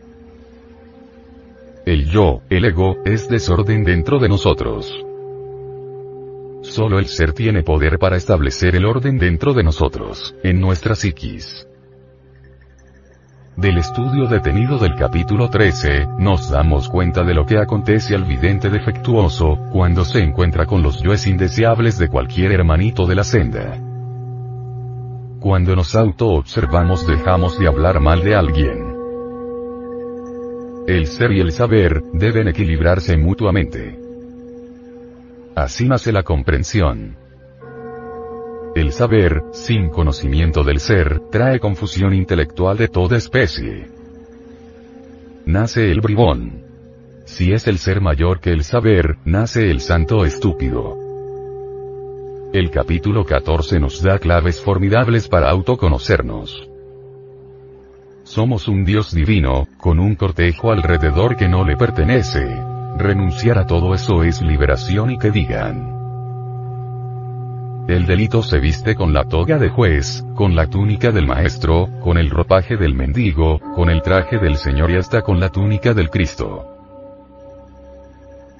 El 1.87 2.05
yo, 2.11 2.43
el 2.51 2.65
ego, 2.65 2.97
es 3.05 3.27
desorden 3.27 3.83
dentro 3.83 4.19
de 4.19 4.29
nosotros. 4.29 5.03
Solo 6.61 6.99
el 6.99 7.07
ser 7.07 7.33
tiene 7.33 7.63
poder 7.63 7.97
para 7.97 8.17
establecer 8.17 8.75
el 8.75 8.85
orden 8.85 9.17
dentro 9.17 9.55
de 9.55 9.63
nosotros, 9.63 10.35
en 10.43 10.61
nuestra 10.61 10.93
psiquis. 10.93 11.67
Del 13.61 13.77
estudio 13.77 14.25
detenido 14.25 14.79
del 14.79 14.95
capítulo 14.95 15.47
13, 15.47 16.07
nos 16.17 16.49
damos 16.49 16.89
cuenta 16.89 17.23
de 17.23 17.35
lo 17.35 17.45
que 17.45 17.59
acontece 17.59 18.15
al 18.15 18.23
vidente 18.23 18.71
defectuoso, 18.71 19.55
cuando 19.71 20.03
se 20.03 20.17
encuentra 20.17 20.65
con 20.65 20.81
los 20.81 20.99
yoes 21.03 21.27
indeseables 21.27 21.99
de 21.99 22.09
cualquier 22.09 22.53
hermanito 22.53 23.05
de 23.05 23.13
la 23.13 23.23
senda. 23.23 23.77
Cuando 25.39 25.75
nos 25.75 25.95
auto-observamos 25.95 27.05
dejamos 27.05 27.59
de 27.59 27.67
hablar 27.67 27.99
mal 27.99 28.23
de 28.23 28.33
alguien. 28.33 28.95
El 30.87 31.05
ser 31.05 31.31
y 31.31 31.39
el 31.39 31.51
saber, 31.51 32.01
deben 32.13 32.47
equilibrarse 32.47 33.15
mutuamente. 33.15 33.99
Así 35.53 35.87
nace 35.87 36.11
la 36.11 36.23
comprensión. 36.23 37.20
El 38.73 38.93
saber, 38.93 39.43
sin 39.51 39.89
conocimiento 39.89 40.63
del 40.63 40.79
ser, 40.79 41.19
trae 41.29 41.59
confusión 41.59 42.13
intelectual 42.13 42.77
de 42.77 42.87
toda 42.87 43.17
especie. 43.17 43.89
Nace 45.45 45.91
el 45.91 45.99
bribón. 45.99 46.63
Si 47.25 47.51
es 47.51 47.67
el 47.67 47.79
ser 47.79 47.99
mayor 47.99 48.39
que 48.39 48.51
el 48.51 48.63
saber, 48.63 49.17
nace 49.25 49.69
el 49.69 49.81
santo 49.81 50.23
estúpido. 50.23 50.95
El 52.53 52.71
capítulo 52.71 53.25
14 53.25 53.77
nos 53.81 54.01
da 54.01 54.19
claves 54.19 54.61
formidables 54.61 55.27
para 55.27 55.49
autoconocernos. 55.49 56.69
Somos 58.23 58.69
un 58.69 58.85
Dios 58.85 59.13
divino, 59.13 59.67
con 59.79 59.99
un 59.99 60.15
cortejo 60.15 60.71
alrededor 60.71 61.35
que 61.35 61.49
no 61.49 61.65
le 61.65 61.75
pertenece. 61.75 62.45
Renunciar 62.97 63.57
a 63.57 63.65
todo 63.65 63.93
eso 63.93 64.23
es 64.23 64.41
liberación 64.41 65.11
y 65.11 65.17
que 65.17 65.29
digan. 65.29 66.00
El 67.87 68.05
delito 68.05 68.43
se 68.43 68.59
viste 68.59 68.95
con 68.95 69.13
la 69.13 69.23
toga 69.25 69.57
de 69.57 69.69
juez, 69.69 70.23
con 70.35 70.55
la 70.55 70.67
túnica 70.67 71.11
del 71.11 71.27
maestro, 71.27 71.89
con 72.01 72.17
el 72.17 72.29
ropaje 72.29 72.77
del 72.77 72.93
mendigo, 72.93 73.59
con 73.75 73.89
el 73.89 74.01
traje 74.01 74.37
del 74.37 74.55
Señor 74.55 74.91
y 74.91 74.95
hasta 74.95 75.21
con 75.21 75.39
la 75.39 75.49
túnica 75.49 75.93
del 75.93 76.09
Cristo. 76.09 76.67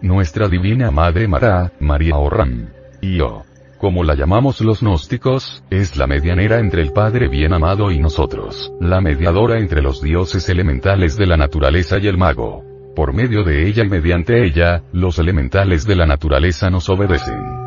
Nuestra 0.02 0.48
divina 0.48 0.92
Madre 0.92 1.28
Mará, 1.28 1.72
María 1.80 2.18
Orram. 2.18 2.68
Yo 3.02 3.44
como 3.82 4.04
la 4.04 4.14
llamamos 4.14 4.62
los 4.62 4.82
gnósticos, 4.82 5.64
es 5.72 5.98
la 5.98 6.06
medianera 6.06 6.60
entre 6.60 6.84
el 6.84 6.94
Padre 6.94 7.28
bien 7.28 7.52
amado 7.52 7.90
y 7.90 7.98
nosotros, 7.98 8.72
la 8.80 9.02
mediadora 9.02 9.58
entre 9.58 9.82
los 9.82 10.04
dioses 10.04 10.48
elementales 10.50 11.18
de 11.18 11.26
la 11.26 11.36
naturaleza 11.36 11.98
y 11.98 12.06
el 12.06 12.16
mago. 12.16 12.64
Por 12.96 13.12
medio 13.12 13.44
de 13.44 13.68
ella 13.68 13.84
y 13.84 13.90
mediante 13.90 14.46
ella, 14.46 14.84
los 14.94 15.18
elementales 15.18 15.88
de 15.88 15.96
la 15.96 16.06
naturaleza 16.06 16.70
nos 16.70 16.90
obedecen. 16.90 17.61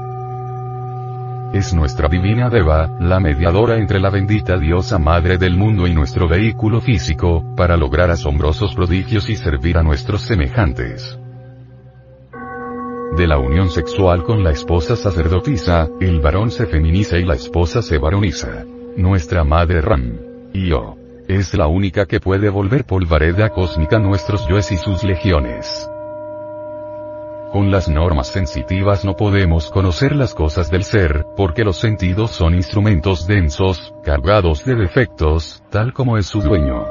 Es 1.54 1.72
nuestra 1.72 2.08
divina 2.08 2.50
Deva, 2.50 2.98
la 3.00 3.20
mediadora 3.20 3.78
entre 3.78 4.00
la 4.00 4.10
bendita 4.10 4.58
diosa 4.58 4.98
madre 4.98 5.38
del 5.38 5.56
mundo 5.56 5.86
y 5.86 5.94
nuestro 5.94 6.28
vehículo 6.28 6.80
físico, 6.80 7.54
para 7.56 7.76
lograr 7.76 8.10
asombrosos 8.10 8.74
prodigios 8.74 9.30
y 9.30 9.36
servir 9.36 9.78
a 9.78 9.82
nuestros 9.82 10.22
semejantes 10.22 11.16
de 13.16 13.28
la 13.28 13.38
unión 13.38 13.70
sexual 13.70 14.24
con 14.24 14.42
la 14.42 14.50
esposa 14.50 14.96
sacerdotisa, 14.96 15.88
el 16.00 16.20
varón 16.20 16.50
se 16.50 16.66
feminiza 16.66 17.16
y 17.16 17.24
la 17.24 17.34
esposa 17.34 17.80
se 17.80 17.98
varoniza. 17.98 18.64
Nuestra 18.96 19.44
madre 19.44 19.80
Ram. 19.80 20.18
Yo. 20.52 20.96
Es 21.28 21.54
la 21.54 21.68
única 21.68 22.06
que 22.06 22.18
puede 22.18 22.50
volver 22.50 22.84
polvareda 22.84 23.50
cósmica 23.50 24.00
nuestros 24.00 24.46
yoes 24.48 24.72
y 24.72 24.76
sus 24.76 25.04
legiones. 25.04 25.88
Con 27.54 27.70
las 27.70 27.88
normas 27.88 28.26
sensitivas 28.26 29.04
no 29.04 29.14
podemos 29.14 29.70
conocer 29.70 30.16
las 30.16 30.34
cosas 30.34 30.72
del 30.72 30.82
ser, 30.82 31.24
porque 31.36 31.62
los 31.62 31.76
sentidos 31.76 32.32
son 32.32 32.52
instrumentos 32.52 33.28
densos, 33.28 33.94
cargados 34.02 34.64
de 34.64 34.74
defectos, 34.74 35.62
tal 35.70 35.92
como 35.92 36.18
es 36.18 36.26
su 36.26 36.40
dueño 36.40 36.84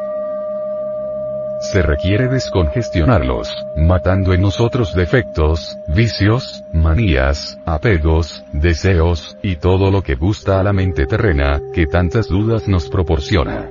se 1.60 1.82
requiere 1.82 2.28
descongestionarlos, 2.28 3.50
matando 3.78 4.34
en 4.34 4.42
nosotros 4.42 4.94
defectos, 4.94 5.78
vicios, 5.88 6.62
manías, 6.74 7.58
apegos, 7.66 8.44
deseos, 8.52 9.38
y 9.42 9.56
todo 9.56 9.90
lo 9.90 10.02
que 10.02 10.16
gusta 10.16 10.60
a 10.60 10.64
la 10.64 10.74
mente 10.74 11.06
terrena, 11.06 11.62
que 11.74 11.88
tantas 11.88 12.28
dudas 12.28 12.68
nos 12.68 12.90
proporciona. 12.90 13.70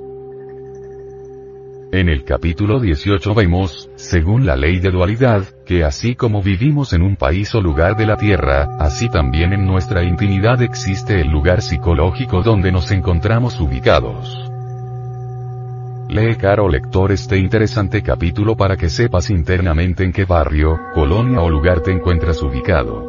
En 1.93 2.09
el 2.09 2.25
capítulo 2.25 2.81
18 2.81 3.35
vemos, 3.35 3.91
según 3.97 4.47
la 4.47 4.57
ley 4.57 4.81
de 4.81 4.91
dualidad, 4.91 5.45
que 5.67 5.85
así 5.85 6.15
como 6.15 6.41
vivimos 6.41 6.95
en 6.95 7.03
un 7.03 7.17
país 7.17 7.55
o 7.55 7.61
lugar 7.61 7.97
de 7.97 8.07
la 8.07 8.17
Tierra, 8.17 8.79
así 8.79 9.11
también 9.11 9.53
en 9.53 9.67
nuestra 9.67 10.03
intimidad 10.03 10.63
existe 10.63 11.21
el 11.21 11.29
lugar 11.29 11.61
psicológico 11.61 12.41
donde 12.41 12.73
nos 12.73 12.91
encontramos 12.93 13.61
ubicados. 13.61 14.51
Lee 16.09 16.37
caro 16.37 16.67
lector 16.67 17.13
este 17.13 17.37
interesante 17.37 18.03
capítulo 18.03 18.57
para 18.57 18.79
que 18.79 18.89
sepas 18.89 19.29
internamente 19.29 20.03
en 20.03 20.13
qué 20.13 20.25
barrio, 20.25 20.81
colonia 20.95 21.43
o 21.43 21.51
lugar 21.51 21.83
te 21.83 21.93
encuentras 21.93 22.43
ubicado. 22.43 23.07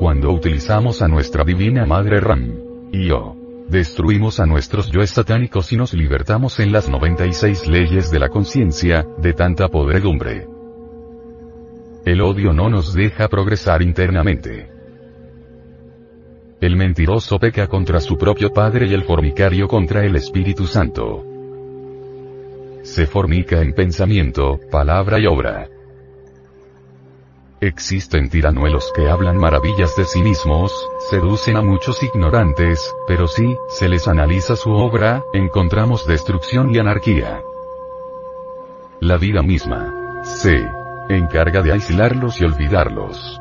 Cuando 0.00 0.32
utilizamos 0.32 1.00
a 1.00 1.06
nuestra 1.06 1.44
divina 1.44 1.86
madre 1.86 2.18
Ram 2.18 2.54
y 2.90 3.06
yo, 3.06 3.36
destruimos 3.72 4.38
a 4.38 4.46
nuestros 4.46 4.90
yoes 4.92 5.10
satánicos 5.10 5.72
y 5.72 5.76
nos 5.76 5.94
libertamos 5.94 6.60
en 6.60 6.70
las 6.72 6.90
96 6.90 7.66
leyes 7.66 8.10
de 8.10 8.18
la 8.18 8.28
conciencia, 8.28 9.04
de 9.18 9.32
tanta 9.32 9.68
podredumbre. 9.68 10.46
El 12.04 12.20
odio 12.20 12.52
no 12.52 12.68
nos 12.68 12.92
deja 12.92 13.28
progresar 13.28 13.80
internamente. 13.82 14.70
El 16.60 16.76
mentiroso 16.76 17.38
peca 17.38 17.66
contra 17.66 17.98
su 17.98 18.18
propio 18.18 18.52
Padre 18.52 18.86
y 18.86 18.92
el 18.92 19.04
formicario 19.04 19.66
contra 19.66 20.04
el 20.04 20.16
Espíritu 20.16 20.66
Santo. 20.66 21.24
Se 22.82 23.06
formica 23.06 23.62
en 23.62 23.72
pensamiento, 23.72 24.60
palabra 24.70 25.18
y 25.18 25.26
obra. 25.26 25.68
Existen 27.62 28.28
tiranuelos 28.28 28.92
que 28.92 29.08
hablan 29.08 29.36
maravillas 29.36 29.94
de 29.94 30.04
sí 30.04 30.20
mismos, 30.20 30.72
seducen 31.10 31.56
a 31.56 31.62
muchos 31.62 32.02
ignorantes, 32.02 32.92
pero 33.06 33.28
si 33.28 33.56
se 33.68 33.88
les 33.88 34.08
analiza 34.08 34.56
su 34.56 34.72
obra, 34.72 35.22
encontramos 35.32 36.04
destrucción 36.04 36.74
y 36.74 36.80
anarquía. 36.80 37.40
La 38.98 39.16
vida 39.16 39.42
misma 39.42 40.24
se 40.24 40.68
encarga 41.08 41.62
de 41.62 41.70
aislarlos 41.70 42.40
y 42.40 42.44
olvidarlos. 42.46 43.40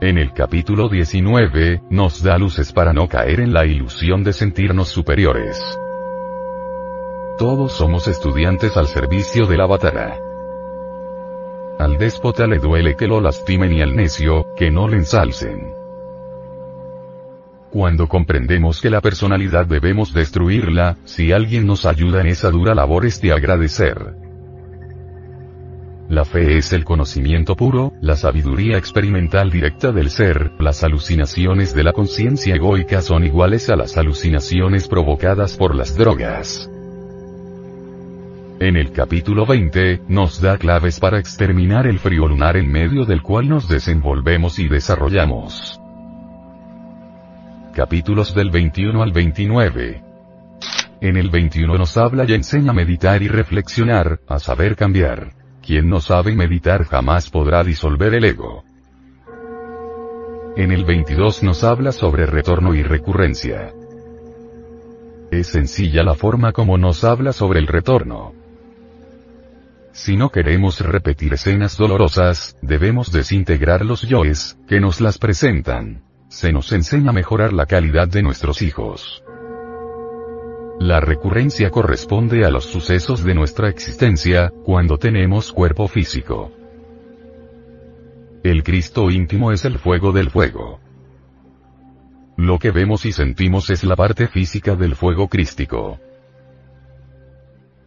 En 0.00 0.16
el 0.16 0.32
capítulo 0.32 0.88
19, 0.88 1.82
nos 1.90 2.22
da 2.22 2.38
luces 2.38 2.72
para 2.72 2.94
no 2.94 3.08
caer 3.08 3.40
en 3.40 3.52
la 3.52 3.66
ilusión 3.66 4.24
de 4.24 4.32
sentirnos 4.32 4.88
superiores. 4.88 5.60
Todos 7.36 7.72
somos 7.72 8.08
estudiantes 8.08 8.78
al 8.78 8.86
servicio 8.86 9.44
de 9.44 9.58
la 9.58 9.66
batalla. 9.66 10.31
Al 11.78 11.98
déspota 11.98 12.46
le 12.46 12.58
duele 12.58 12.96
que 12.96 13.06
lo 13.06 13.20
lastimen 13.20 13.72
y 13.72 13.82
al 13.82 13.96
necio, 13.96 14.46
que 14.56 14.70
no 14.70 14.88
le 14.88 14.98
ensalcen. 14.98 15.72
Cuando 17.70 18.06
comprendemos 18.06 18.82
que 18.82 18.90
la 18.90 19.00
personalidad 19.00 19.64
debemos 19.66 20.12
destruirla, 20.12 20.98
si 21.04 21.32
alguien 21.32 21.66
nos 21.66 21.86
ayuda 21.86 22.20
en 22.20 22.26
esa 22.26 22.50
dura 22.50 22.74
labor 22.74 23.06
es 23.06 23.20
de 23.22 23.32
agradecer. 23.32 24.14
La 26.10 26.26
fe 26.26 26.58
es 26.58 26.74
el 26.74 26.84
conocimiento 26.84 27.56
puro, 27.56 27.94
la 28.02 28.16
sabiduría 28.16 28.76
experimental 28.76 29.50
directa 29.50 29.92
del 29.92 30.10
ser, 30.10 30.52
las 30.58 30.84
alucinaciones 30.84 31.74
de 31.74 31.84
la 31.84 31.94
conciencia 31.94 32.54
egoica 32.54 33.00
son 33.00 33.24
iguales 33.24 33.70
a 33.70 33.76
las 33.76 33.96
alucinaciones 33.96 34.86
provocadas 34.88 35.56
por 35.56 35.74
las 35.74 35.96
drogas. 35.96 36.68
En 38.62 38.76
el 38.76 38.92
capítulo 38.92 39.44
20, 39.44 40.02
nos 40.06 40.40
da 40.40 40.56
claves 40.56 41.00
para 41.00 41.18
exterminar 41.18 41.88
el 41.88 41.98
frío 41.98 42.28
lunar 42.28 42.56
en 42.56 42.70
medio 42.70 43.04
del 43.04 43.20
cual 43.20 43.48
nos 43.48 43.68
desenvolvemos 43.68 44.60
y 44.60 44.68
desarrollamos. 44.68 45.80
Capítulos 47.74 48.36
del 48.36 48.50
21 48.50 49.02
al 49.02 49.10
29. 49.10 50.04
En 51.00 51.16
el 51.16 51.28
21 51.28 51.76
nos 51.76 51.96
habla 51.96 52.24
y 52.28 52.34
enseña 52.34 52.70
a 52.70 52.72
meditar 52.72 53.20
y 53.20 53.26
reflexionar, 53.26 54.20
a 54.28 54.38
saber 54.38 54.76
cambiar. 54.76 55.32
Quien 55.60 55.88
no 55.88 55.98
sabe 55.98 56.36
meditar 56.36 56.84
jamás 56.84 57.30
podrá 57.30 57.64
disolver 57.64 58.14
el 58.14 58.24
ego. 58.26 58.62
En 60.56 60.70
el 60.70 60.84
22 60.84 61.42
nos 61.42 61.64
habla 61.64 61.90
sobre 61.90 62.26
retorno 62.26 62.76
y 62.76 62.84
recurrencia. 62.84 63.72
Es 65.32 65.48
sencilla 65.48 66.04
la 66.04 66.14
forma 66.14 66.52
como 66.52 66.78
nos 66.78 67.02
habla 67.02 67.32
sobre 67.32 67.58
el 67.58 67.66
retorno. 67.66 68.40
Si 69.92 70.16
no 70.16 70.30
queremos 70.30 70.80
repetir 70.80 71.34
escenas 71.34 71.76
dolorosas, 71.76 72.56
debemos 72.62 73.12
desintegrar 73.12 73.84
los 73.84 74.02
yoes, 74.02 74.58
que 74.66 74.80
nos 74.80 75.02
las 75.02 75.18
presentan. 75.18 76.02
Se 76.28 76.50
nos 76.50 76.72
enseña 76.72 77.10
a 77.10 77.12
mejorar 77.12 77.52
la 77.52 77.66
calidad 77.66 78.08
de 78.08 78.22
nuestros 78.22 78.62
hijos. 78.62 79.22
La 80.80 81.00
recurrencia 81.00 81.70
corresponde 81.70 82.46
a 82.46 82.50
los 82.50 82.64
sucesos 82.64 83.22
de 83.22 83.34
nuestra 83.34 83.68
existencia, 83.68 84.50
cuando 84.64 84.96
tenemos 84.96 85.52
cuerpo 85.52 85.86
físico. 85.88 86.50
El 88.42 88.62
Cristo 88.62 89.10
íntimo 89.10 89.52
es 89.52 89.66
el 89.66 89.78
fuego 89.78 90.12
del 90.12 90.30
fuego. 90.30 90.80
Lo 92.38 92.58
que 92.58 92.70
vemos 92.70 93.04
y 93.04 93.12
sentimos 93.12 93.68
es 93.68 93.84
la 93.84 93.94
parte 93.94 94.26
física 94.26 94.74
del 94.74 94.96
fuego 94.96 95.28
crístico. 95.28 96.00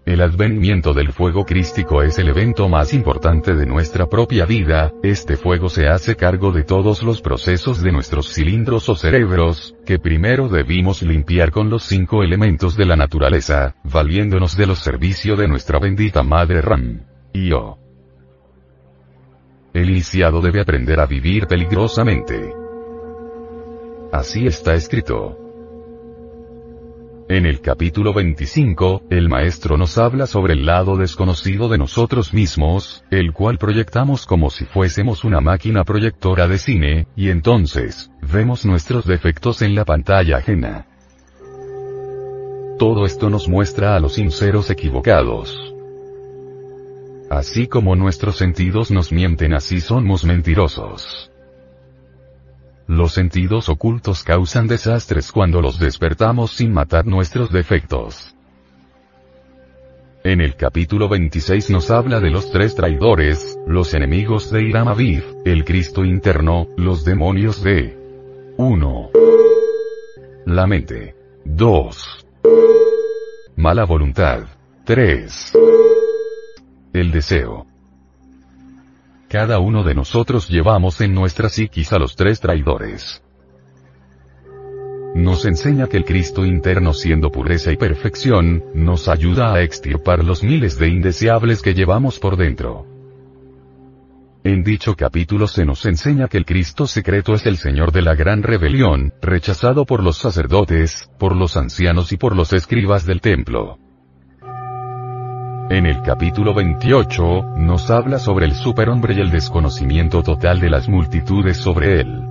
El 0.05 0.21
advenimiento 0.21 0.93
del 0.93 1.11
fuego 1.11 1.45
crístico 1.45 2.03
es 2.03 2.19
el 2.19 2.29
evento 2.29 2.69
más 2.69 2.93
importante 2.93 3.55
de 3.55 3.65
nuestra 3.65 4.05
propia 4.05 4.45
vida, 4.45 4.93
este 5.01 5.35
fuego 5.35 5.67
se 5.67 5.87
hace 5.87 6.15
cargo 6.15 6.51
de 6.51 6.63
todos 6.63 7.01
los 7.01 7.21
procesos 7.21 7.81
de 7.81 7.91
nuestros 7.91 8.31
cilindros 8.31 8.87
o 8.87 8.95
cerebros, 8.95 9.75
que 9.83 9.97
primero 9.97 10.47
debimos 10.47 11.01
limpiar 11.01 11.49
con 11.49 11.71
los 11.71 11.85
cinco 11.85 12.21
elementos 12.21 12.77
de 12.77 12.85
la 12.85 12.95
naturaleza, 12.95 13.77
valiéndonos 13.83 14.55
de 14.55 14.67
los 14.67 14.77
servicios 14.77 15.39
de 15.39 15.47
nuestra 15.47 15.79
bendita 15.79 16.21
Madre 16.21 16.61
Ram. 16.61 17.01
Y 17.33 17.49
yo. 17.49 17.79
El 19.73 19.89
iniciado 19.89 20.39
debe 20.39 20.61
aprender 20.61 20.99
a 20.99 21.07
vivir 21.07 21.47
peligrosamente. 21.47 22.53
Así 24.11 24.45
está 24.45 24.75
escrito. 24.75 25.44
En 27.27 27.47
el 27.47 27.59
capítulo 27.59 28.13
25, 28.13 29.05
el 29.09 29.29
maestro 29.29 29.77
nos 29.77 29.97
habla 29.97 30.27
sobre 30.27 30.53
el 30.53 30.67
lado 30.67 30.95
desconocido 30.95 31.67
de 31.69 31.79
nosotros 31.79 32.35
mismos, 32.35 33.03
el 33.09 33.33
cual 33.33 33.57
proyectamos 33.57 34.27
como 34.27 34.51
si 34.51 34.65
fuésemos 34.65 35.23
una 35.23 35.41
máquina 35.41 35.83
proyectora 35.83 36.47
de 36.47 36.59
cine, 36.59 37.07
y 37.15 37.31
entonces, 37.31 38.11
vemos 38.21 38.63
nuestros 38.63 39.05
defectos 39.05 39.63
en 39.63 39.73
la 39.73 39.85
pantalla 39.85 40.37
ajena. 40.37 40.85
Todo 42.77 43.07
esto 43.07 43.31
nos 43.31 43.49
muestra 43.49 43.95
a 43.95 43.99
los 43.99 44.13
sinceros 44.13 44.69
equivocados. 44.69 45.73
Así 47.31 47.65
como 47.65 47.95
nuestros 47.95 48.35
sentidos 48.35 48.91
nos 48.91 49.11
mienten 49.11 49.55
así 49.55 49.81
somos 49.81 50.25
mentirosos. 50.25 51.31
Los 52.87 53.13
sentidos 53.13 53.67
ocultos 53.69 54.23
causan 54.23 54.67
desastres 54.67 55.31
cuando 55.31 55.61
los 55.61 55.79
despertamos 55.79 56.51
sin 56.51 56.71
matar 56.71 57.07
nuestros 57.07 57.51
defectos. 57.51 58.35
En 60.23 60.41
el 60.41 60.55
capítulo 60.55 61.09
26 61.09 61.69
nos 61.71 61.89
habla 61.91 62.19
de 62.19 62.29
los 62.29 62.51
tres 62.51 62.75
traidores, 62.75 63.59
los 63.67 63.93
enemigos 63.93 64.51
de 64.51 64.63
Iram 64.63 64.87
Aviv, 64.87 65.23
el 65.45 65.63
Cristo 65.65 66.03
interno, 66.03 66.67
los 66.77 67.05
demonios 67.05 67.63
de 67.63 67.97
1. 68.57 69.09
La 70.45 70.67
mente. 70.67 71.15
2. 71.43 72.25
Mala 73.55 73.85
voluntad. 73.85 74.45
3. 74.85 75.53
El 76.93 77.11
deseo. 77.11 77.65
Cada 79.35 79.59
uno 79.59 79.83
de 79.83 79.93
nosotros 79.93 80.47
llevamos 80.47 81.01
en 81.01 81.13
nuestra 81.13 81.49
psiquis 81.49 81.91
a 81.91 81.99
los 81.99 82.15
tres 82.15 82.39
traidores. 82.39 83.21
Nos 85.13 85.43
enseña 85.43 85.87
que 85.87 85.97
el 85.97 86.05
Cristo 86.05 86.45
interno 86.45 86.93
siendo 86.93 87.29
pureza 87.29 87.69
y 87.73 87.75
perfección, 87.75 88.63
nos 88.73 89.09
ayuda 89.09 89.53
a 89.53 89.61
extirpar 89.61 90.23
los 90.23 90.41
miles 90.41 90.79
de 90.79 90.87
indeseables 90.87 91.61
que 91.61 91.73
llevamos 91.73 92.17
por 92.17 92.37
dentro. 92.37 92.85
En 94.45 94.63
dicho 94.63 94.95
capítulo 94.95 95.49
se 95.49 95.65
nos 95.65 95.85
enseña 95.85 96.29
que 96.29 96.37
el 96.37 96.45
Cristo 96.45 96.87
secreto 96.87 97.33
es 97.33 97.45
el 97.45 97.57
Señor 97.57 97.91
de 97.91 98.03
la 98.03 98.15
gran 98.15 98.41
rebelión, 98.41 99.11
rechazado 99.21 99.85
por 99.85 100.01
los 100.01 100.17
sacerdotes, 100.17 101.11
por 101.19 101.35
los 101.35 101.57
ancianos 101.57 102.13
y 102.13 102.15
por 102.15 102.37
los 102.37 102.53
escribas 102.53 103.05
del 103.05 103.19
templo. 103.19 103.79
En 105.67 105.87
el 105.87 106.03
capítulo 106.03 106.53
28, 106.53 107.55
nos 107.57 107.89
habla 107.89 108.19
sobre 108.19 108.45
el 108.45 108.53
superhombre 108.53 109.15
y 109.15 109.19
el 109.19 109.31
desconocimiento 109.31 110.21
total 110.21 110.59
de 110.59 110.69
las 110.69 110.87
multitudes 110.87 111.57
sobre 111.57 112.01
él. 112.01 112.21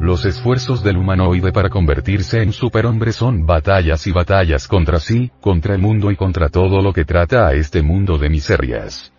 Los 0.00 0.24
esfuerzos 0.24 0.82
del 0.82 0.96
humanoide 0.96 1.52
para 1.52 1.68
convertirse 1.68 2.42
en 2.42 2.52
superhombre 2.52 3.12
son 3.12 3.44
batallas 3.44 4.06
y 4.06 4.12
batallas 4.12 4.66
contra 4.66 4.98
sí, 4.98 5.30
contra 5.42 5.74
el 5.74 5.82
mundo 5.82 6.10
y 6.10 6.16
contra 6.16 6.48
todo 6.48 6.80
lo 6.80 6.94
que 6.94 7.04
trata 7.04 7.46
a 7.46 7.52
este 7.52 7.82
mundo 7.82 8.16
de 8.16 8.30
miserias. 8.30 9.12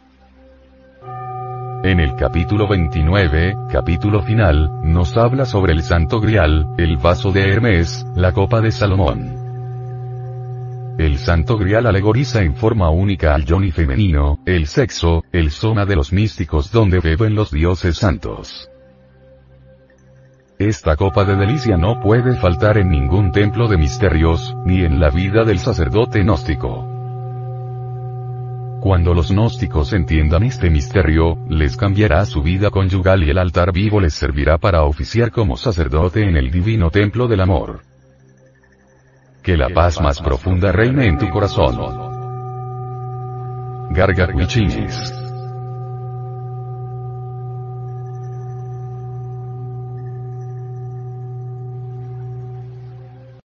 En 1.83 1.99
el 1.99 2.15
capítulo 2.15 2.67
29, 2.67 3.55
capítulo 3.71 4.23
final, 4.23 4.81
nos 4.83 5.15
habla 5.15 5.45
sobre 5.45 5.73
el 5.73 5.83
Santo 5.83 6.19
Grial, 6.19 6.69
el 6.79 6.97
vaso 6.97 7.31
de 7.31 7.47
Hermes, 7.51 8.03
la 8.15 8.31
copa 8.31 8.61
de 8.61 8.71
Salomón. 8.71 9.44
El 10.97 11.17
Santo 11.17 11.57
Grial 11.57 11.87
alegoriza 11.87 12.41
en 12.41 12.55
forma 12.55 12.89
única 12.89 13.35
al 13.35 13.43
Johnny 13.45 13.71
femenino, 13.71 14.39
el 14.45 14.65
sexo, 14.65 15.25
el 15.33 15.51
zona 15.51 15.85
de 15.85 15.97
los 15.97 16.13
místicos 16.13 16.71
donde 16.71 17.01
beben 17.01 17.35
los 17.35 17.51
dioses 17.51 17.97
santos. 17.97 18.69
Esta 20.57 20.95
copa 20.95 21.25
de 21.25 21.35
delicia 21.35 21.75
no 21.75 21.99
puede 21.99 22.37
faltar 22.37 22.77
en 22.77 22.89
ningún 22.89 23.33
templo 23.33 23.67
de 23.67 23.77
misterios, 23.77 24.55
ni 24.65 24.85
en 24.85 25.01
la 25.01 25.09
vida 25.09 25.43
del 25.43 25.59
sacerdote 25.59 26.23
gnóstico. 26.23 26.87
Cuando 28.79 29.13
los 29.13 29.31
gnósticos 29.31 29.91
entiendan 29.91 30.43
este 30.43 30.69
misterio, 30.69 31.37
les 31.49 31.75
cambiará 31.75 32.23
su 32.25 32.41
vida 32.41 32.69
conyugal 32.69 33.21
y 33.23 33.31
el 33.31 33.37
altar 33.37 33.73
vivo 33.73 33.99
les 33.99 34.13
servirá 34.13 34.59
para 34.59 34.83
oficiar 34.83 35.31
como 35.31 35.57
sacerdote 35.57 36.21
en 36.21 36.37
el 36.37 36.51
divino 36.51 36.89
templo 36.89 37.27
del 37.27 37.41
amor. 37.41 37.81
Que 39.45 39.55
la 39.55 39.69
paz 39.69 40.01
más 40.01 40.19
profunda 40.21 40.71
reine 40.71 41.05
en 41.05 41.19
tu 41.19 41.29
corazón. 41.29 41.77
Gargar 43.91 44.33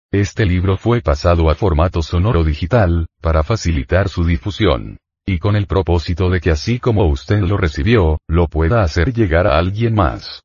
Este 0.09 0.45
libro 0.45 0.77
fue 0.77 1.01
pasado 1.01 1.49
a 1.49 1.55
formato 1.55 2.01
sonoro 2.01 2.45
digital, 2.45 3.07
para 3.21 3.43
facilitar 3.43 4.07
su 4.07 4.23
difusión. 4.23 4.99
Y 5.27 5.37
con 5.37 5.57
el 5.57 5.67
propósito 5.67 6.29
de 6.29 6.39
que 6.39 6.51
así 6.51 6.79
como 6.79 7.09
usted 7.09 7.41
lo 7.41 7.57
recibió, 7.57 8.19
lo 8.25 8.47
pueda 8.47 8.83
hacer 8.83 9.11
llegar 9.11 9.47
a 9.47 9.57
alguien 9.57 9.95
más. 9.95 10.43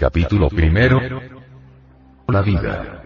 Capítulo 0.00 0.48
primero. 0.48 0.98
La 2.26 2.40
vida. 2.40 3.02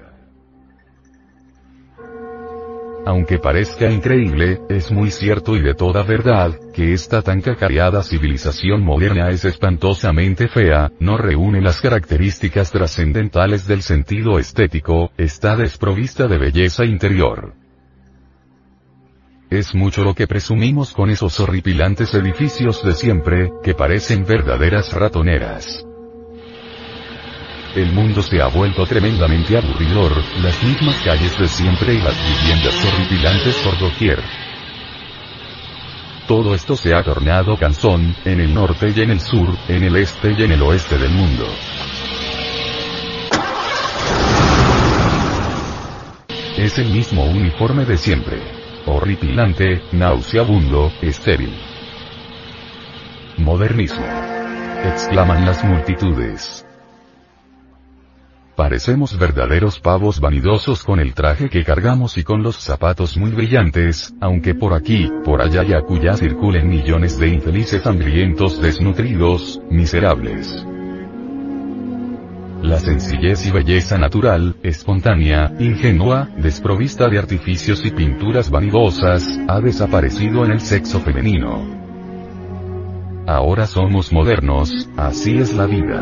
Aunque 3.05 3.41
parezca 3.41 3.91
increíble, 3.91 4.61
es 4.69 4.93
muy 4.93 5.11
cierto 5.11 5.57
y 5.57 5.61
de 5.61 5.75
toda 5.75 6.05
verdad, 6.05 6.53
que 6.73 6.93
esta 6.93 7.21
tan 7.21 7.41
cacareada 7.41 8.05
civilización 8.05 8.85
moderna 8.85 9.31
es 9.31 9.45
espantosamente 9.45 10.47
fea, 10.47 10.93
no 11.01 11.19
reúne 11.19 11.61
las 11.61 11.81
características 11.81 12.71
trascendentales 12.71 13.67
del 13.67 13.83
sentido 13.83 14.39
estético, 14.39 15.11
está 15.19 15.57
desprovista 15.57 16.29
de 16.29 16.39
belleza 16.39 16.85
interior. 16.85 17.55
Es 19.51 19.75
mucho 19.75 20.05
lo 20.05 20.15
que 20.15 20.29
presumimos 20.29 20.93
con 20.93 21.11
esos 21.11 21.41
horripilantes 21.41 22.15
edificios 22.15 22.85
de 22.85 22.93
siempre, 22.93 23.51
que 23.65 23.75
parecen 23.75 24.25
verdaderas 24.25 24.93
ratoneras. 24.93 25.85
El 27.75 27.93
mundo 27.93 28.23
se 28.23 28.41
ha 28.41 28.47
vuelto 28.47 28.87
tremendamente 28.87 29.57
aburridor, 29.57 30.23
las 30.41 30.63
mismas 30.63 30.95
calles 31.05 31.37
de 31.37 31.49
siempre 31.49 31.95
y 31.95 31.99
las 31.99 32.15
viviendas 32.15 32.75
horripilantes 32.85 33.55
por 33.57 33.77
doquier. 33.79 34.23
Todo 36.29 36.55
esto 36.55 36.77
se 36.77 36.95
ha 36.95 37.03
tornado 37.03 37.57
cansón, 37.57 38.15
en 38.25 38.41
el 38.41 38.55
norte 38.55 38.93
y 38.95 39.01
en 39.01 39.11
el 39.11 39.21
sur, 39.21 39.49
en 39.67 39.83
el 39.83 39.97
este 39.97 40.33
y 40.39 40.45
en 40.45 40.53
el 40.53 40.63
oeste 40.63 40.97
del 40.99 41.11
mundo. 41.11 41.47
Es 46.57 46.79
el 46.79 46.91
mismo 46.91 47.25
uniforme 47.25 47.85
de 47.85 47.97
siempre. 47.97 48.41
Horripilante, 48.87 49.83
nauseabundo, 49.91 50.93
estéril. 51.03 51.53
Modernismo. 53.37 54.07
Exclaman 54.85 55.45
las 55.45 55.65
multitudes. 55.65 56.64
Parecemos 58.57 59.19
verdaderos 59.19 59.81
pavos 59.81 60.21
vanidosos 60.21 60.85
con 60.85 61.01
el 61.01 61.13
traje 61.13 61.51
que 61.51 61.65
cargamos 61.65 62.17
y 62.19 62.23
con 62.23 62.45
los 62.45 62.57
zapatos 62.57 63.17
muy 63.17 63.33
brillantes, 63.33 64.15
aunque 64.21 64.55
por 64.55 64.75
aquí, 64.75 65.11
por 65.25 65.43
allá 65.43 65.65
y 65.65 65.73
acullá 65.73 66.17
circulen 66.17 66.69
millones 66.69 67.19
de 67.19 67.29
infelices 67.31 67.85
hambrientos 67.85 68.63
desnutridos, 68.63 69.61
miserables. 69.71 70.65
La 72.63 72.79
sencillez 72.79 73.45
y 73.45 73.51
belleza 73.51 73.99
natural, 73.99 74.57
espontánea, 74.63 75.53
ingenua, 75.59 76.29
desprovista 76.39 77.09
de 77.09 77.19
artificios 77.19 77.85
y 77.85 77.91
pinturas 77.91 78.51
vanidosas, 78.51 79.29
ha 79.49 79.61
desaparecido 79.61 80.45
en 80.45 80.53
el 80.53 80.61
sexo 80.61 81.01
femenino. 81.01 81.83
Ahora 83.27 83.67
somos 83.67 84.13
modernos, 84.13 84.89
así 84.97 85.39
es 85.39 85.53
la 85.55 85.67
vida. 85.67 86.01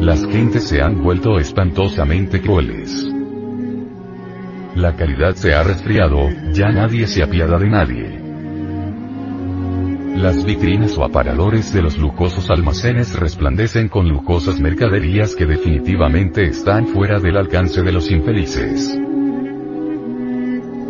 Las 0.00 0.24
gentes 0.26 0.68
se 0.68 0.82
han 0.82 1.02
vuelto 1.02 1.38
espantosamente 1.38 2.42
crueles. 2.42 3.10
La 4.74 4.94
calidad 4.94 5.34
se 5.34 5.54
ha 5.54 5.62
resfriado, 5.62 6.28
ya 6.52 6.70
nadie 6.70 7.06
se 7.06 7.22
apiada 7.22 7.58
de 7.58 7.70
nadie. 7.70 8.20
Las 10.16 10.44
vitrinas 10.44 10.98
o 10.98 11.04
aparadores 11.04 11.72
de 11.72 11.80
los 11.80 11.96
lujosos 11.96 12.50
almacenes 12.50 13.18
resplandecen 13.18 13.88
con 13.88 14.08
lujosas 14.08 14.60
mercaderías 14.60 15.34
que 15.34 15.46
definitivamente 15.46 16.44
están 16.44 16.88
fuera 16.88 17.18
del 17.18 17.38
alcance 17.38 17.82
de 17.82 17.92
los 17.92 18.10
infelices. 18.10 19.00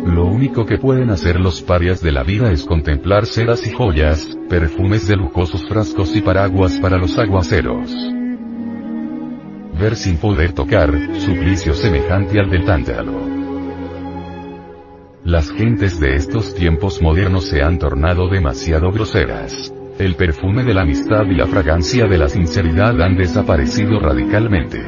Lo 0.05 0.25
único 0.25 0.65
que 0.65 0.77
pueden 0.77 1.11
hacer 1.11 1.39
los 1.39 1.61
parias 1.61 2.01
de 2.01 2.11
la 2.11 2.23
vida 2.23 2.51
es 2.51 2.65
contemplar 2.65 3.25
sedas 3.25 3.65
y 3.65 3.71
joyas, 3.71 4.37
perfumes 4.49 5.07
de 5.07 5.15
lujosos 5.15 5.65
frascos 5.65 6.13
y 6.15 6.21
paraguas 6.21 6.77
para 6.81 6.97
los 6.97 7.17
aguaceros 7.17 8.16
ver 9.77 9.95
sin 9.95 10.17
poder 10.17 10.53
tocar, 10.53 10.91
suplicio 11.19 11.73
semejante 11.73 12.39
al 12.39 12.49
del 12.49 12.65
tántalo. 12.65 13.37
Las 15.23 15.51
gentes 15.51 15.99
de 15.99 16.15
estos 16.15 16.55
tiempos 16.55 17.01
modernos 17.01 17.45
se 17.45 17.61
han 17.61 17.79
tornado 17.79 18.29
demasiado 18.29 18.91
groseras. 18.91 19.73
El 19.99 20.15
perfume 20.15 20.63
de 20.63 20.73
la 20.73 20.83
amistad 20.83 21.25
y 21.25 21.35
la 21.35 21.47
fragancia 21.47 22.05
de 22.05 22.17
la 22.17 22.29
sinceridad 22.29 23.01
han 23.01 23.17
desaparecido 23.17 23.99
radicalmente. 23.99 24.79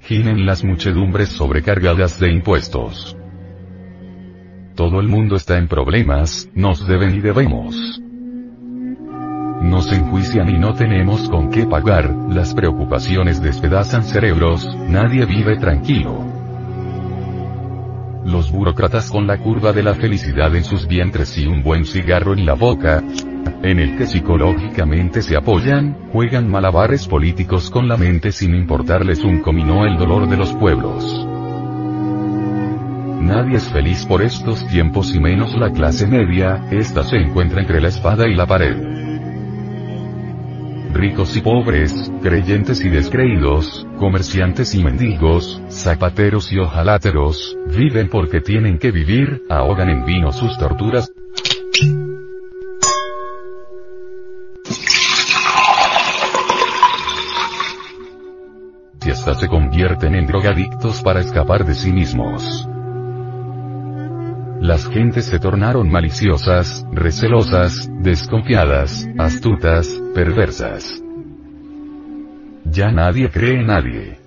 Gimen 0.00 0.46
las 0.46 0.62
muchedumbres 0.64 1.30
sobrecargadas 1.30 2.20
de 2.20 2.30
impuestos. 2.30 3.16
Todo 4.74 5.00
el 5.00 5.08
mundo 5.08 5.36
está 5.36 5.58
en 5.58 5.66
problemas, 5.66 6.48
nos 6.54 6.86
deben 6.86 7.16
y 7.16 7.20
debemos. 7.20 8.00
Nos 9.62 9.92
enjuician 9.92 10.48
y 10.48 10.56
no 10.56 10.72
tenemos 10.74 11.28
con 11.28 11.50
qué 11.50 11.66
pagar, 11.66 12.14
las 12.28 12.54
preocupaciones 12.54 13.42
despedazan 13.42 14.04
cerebros, 14.04 14.64
nadie 14.88 15.26
vive 15.26 15.56
tranquilo. 15.56 16.24
Los 18.24 18.52
burócratas 18.52 19.10
con 19.10 19.26
la 19.26 19.38
curva 19.38 19.72
de 19.72 19.82
la 19.82 19.94
felicidad 19.94 20.54
en 20.54 20.62
sus 20.62 20.86
vientres 20.86 21.36
y 21.38 21.46
un 21.46 21.64
buen 21.64 21.84
cigarro 21.84 22.34
en 22.34 22.46
la 22.46 22.54
boca, 22.54 23.02
en 23.62 23.80
el 23.80 23.96
que 23.98 24.06
psicológicamente 24.06 25.22
se 25.22 25.36
apoyan, 25.36 26.08
juegan 26.12 26.48
malabares 26.48 27.08
políticos 27.08 27.68
con 27.68 27.88
la 27.88 27.96
mente 27.96 28.30
sin 28.30 28.54
importarles 28.54 29.24
un 29.24 29.40
comino 29.40 29.84
el 29.84 29.96
dolor 29.98 30.28
de 30.28 30.36
los 30.36 30.52
pueblos. 30.54 31.26
Nadie 33.20 33.56
es 33.56 33.68
feliz 33.70 34.06
por 34.06 34.22
estos 34.22 34.64
tiempos 34.68 35.12
y 35.16 35.18
menos 35.18 35.56
la 35.58 35.72
clase 35.72 36.06
media, 36.06 36.64
esta 36.70 37.02
se 37.02 37.16
encuentra 37.16 37.60
entre 37.60 37.80
la 37.80 37.88
espada 37.88 38.28
y 38.28 38.36
la 38.36 38.46
pared 38.46 38.97
ricos 40.92 41.36
y 41.36 41.40
pobres, 41.40 42.10
creyentes 42.22 42.80
y 42.80 42.88
descreídos, 42.88 43.86
comerciantes 43.98 44.74
y 44.74 44.82
mendigos, 44.82 45.60
zapateros 45.70 46.52
y 46.52 46.58
ojaláteros, 46.58 47.56
viven 47.76 48.08
porque 48.08 48.40
tienen 48.40 48.78
que 48.78 48.90
vivir, 48.90 49.42
ahogan 49.48 49.90
en 49.90 50.04
vino 50.04 50.32
sus 50.32 50.56
torturas. 50.58 51.12
Y 59.04 59.10
hasta 59.10 59.34
se 59.34 59.48
convierten 59.48 60.14
en 60.14 60.26
drogadictos 60.26 61.00
para 61.02 61.20
escapar 61.20 61.64
de 61.64 61.74
sí 61.74 61.92
mismos. 61.92 62.68
Las 64.60 64.86
gentes 64.88 65.26
se 65.26 65.38
tornaron 65.38 65.88
maliciosas, 65.88 66.84
recelosas, 66.92 67.88
desconfiadas, 68.02 69.08
astutas, 69.16 69.88
perversas. 70.18 71.00
Ya 72.64 72.90
nadie 72.90 73.30
cree 73.30 73.60
en 73.60 73.66
nadie. 73.66 74.18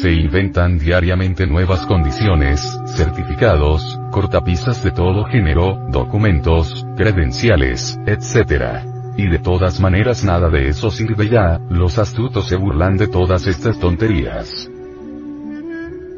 Se 0.00 0.10
inventan 0.10 0.78
diariamente 0.78 1.46
nuevas 1.46 1.84
condiciones, 1.84 2.58
certificados, 2.96 4.00
cortapisas 4.10 4.82
de 4.82 4.90
todo 4.90 5.24
género, 5.26 5.86
documentos, 5.90 6.86
credenciales, 6.96 7.98
etc. 8.06 8.86
Y 9.18 9.28
de 9.28 9.38
todas 9.38 9.78
maneras 9.80 10.24
nada 10.24 10.48
de 10.48 10.68
eso 10.68 10.90
sirve 10.90 11.28
ya, 11.28 11.60
los 11.68 11.98
astutos 11.98 12.48
se 12.48 12.56
burlan 12.56 12.96
de 12.96 13.08
todas 13.08 13.46
estas 13.46 13.78
tonterías. 13.78 14.70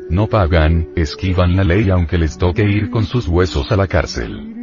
No 0.09 0.29
pagan, 0.29 0.87
esquivan 0.95 1.57
la 1.57 1.65
ley 1.65 1.91
aunque 1.91 2.17
les 2.17 2.39
toque 2.39 2.63
ir 2.63 2.91
con 2.91 3.07
sus 3.07 3.27
huesos 3.27 3.73
a 3.73 3.77
la 3.77 3.89
cárcel. 3.89 4.54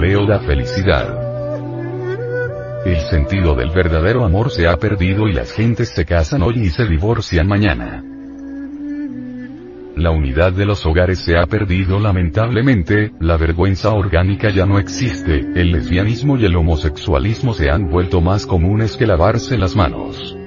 Empleo 0.00 0.24
da 0.24 0.38
felicidad. 0.38 1.14
El 2.86 3.00
sentido 3.00 3.54
del 3.54 3.68
verdadero 3.68 4.24
amor 4.24 4.50
se 4.50 4.66
ha 4.66 4.78
perdido 4.78 5.28
y 5.28 5.34
las 5.34 5.52
gentes 5.52 5.90
se 5.90 6.06
casan 6.06 6.40
hoy 6.40 6.54
y 6.56 6.70
se 6.70 6.86
divorcian 6.86 7.46
mañana. 7.46 8.02
La 9.96 10.10
unidad 10.10 10.54
de 10.54 10.64
los 10.64 10.86
hogares 10.86 11.18
se 11.18 11.36
ha 11.36 11.44
perdido 11.44 12.00
lamentablemente, 12.00 13.12
la 13.20 13.36
vergüenza 13.36 13.90
orgánica 13.90 14.48
ya 14.48 14.64
no 14.64 14.78
existe, 14.78 15.40
el 15.54 15.72
lesbianismo 15.72 16.38
y 16.38 16.46
el 16.46 16.56
homosexualismo 16.56 17.52
se 17.52 17.68
han 17.68 17.90
vuelto 17.90 18.22
más 18.22 18.46
comunes 18.46 18.96
que 18.96 19.06
lavarse 19.06 19.58
las 19.58 19.76
manos. 19.76 20.39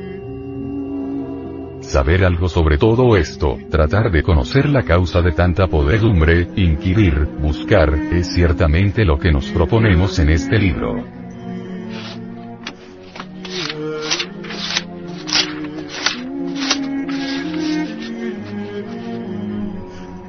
Saber 1.94 2.26
algo 2.26 2.50
sobre 2.50 2.80
todo 2.80 3.16
esto, 3.18 3.60
tratar 3.70 4.10
de 4.10 4.24
conocer 4.24 4.68
la 4.68 4.82
causa 4.82 5.22
de 5.22 5.32
tanta 5.32 5.68
podredumbre, 5.68 6.48
inquirir, 6.56 7.14
buscar, 7.40 7.94
es 8.12 8.34
ciertamente 8.34 9.06
lo 9.06 9.20
que 9.20 9.32
nos 9.32 9.46
proponemos 9.52 10.18
en 10.18 10.30
este 10.30 10.58
libro. 10.58 11.06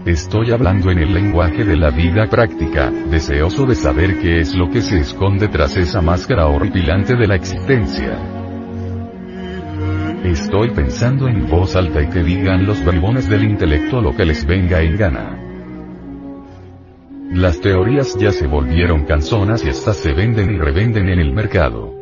Estoy 0.04 0.50
hablando 0.50 0.90
en 0.90 0.98
el 0.98 1.14
lenguaje 1.14 1.64
de 1.64 1.78
la 1.78 1.88
vida 1.88 2.26
práctica, 2.26 2.90
deseoso 2.90 3.64
de 3.64 3.74
saber 3.74 4.20
qué 4.20 4.40
es 4.40 4.54
lo 4.54 4.68
que 4.68 4.82
se 4.82 4.98
esconde 4.98 5.48
tras 5.48 5.78
esa 5.78 6.02
máscara 6.02 6.46
horripilante 6.46 7.16
de 7.16 7.26
la 7.26 7.36
existencia. 7.36 8.33
Estoy 10.24 10.70
pensando 10.70 11.28
en 11.28 11.46
voz 11.50 11.76
alta 11.76 12.00
y 12.00 12.08
que 12.08 12.22
digan 12.22 12.64
los 12.64 12.82
bribones 12.82 13.28
del 13.28 13.44
intelecto 13.44 14.00
lo 14.00 14.16
que 14.16 14.24
les 14.24 14.46
venga 14.46 14.80
en 14.80 14.96
gana. 14.96 15.38
Las 17.30 17.60
teorías 17.60 18.16
ya 18.16 18.32
se 18.32 18.46
volvieron 18.46 19.04
canzonas 19.04 19.62
y 19.64 19.68
estas 19.68 19.98
se 19.98 20.14
venden 20.14 20.54
y 20.54 20.58
revenden 20.58 21.10
en 21.10 21.20
el 21.20 21.34
mercado. 21.34 21.92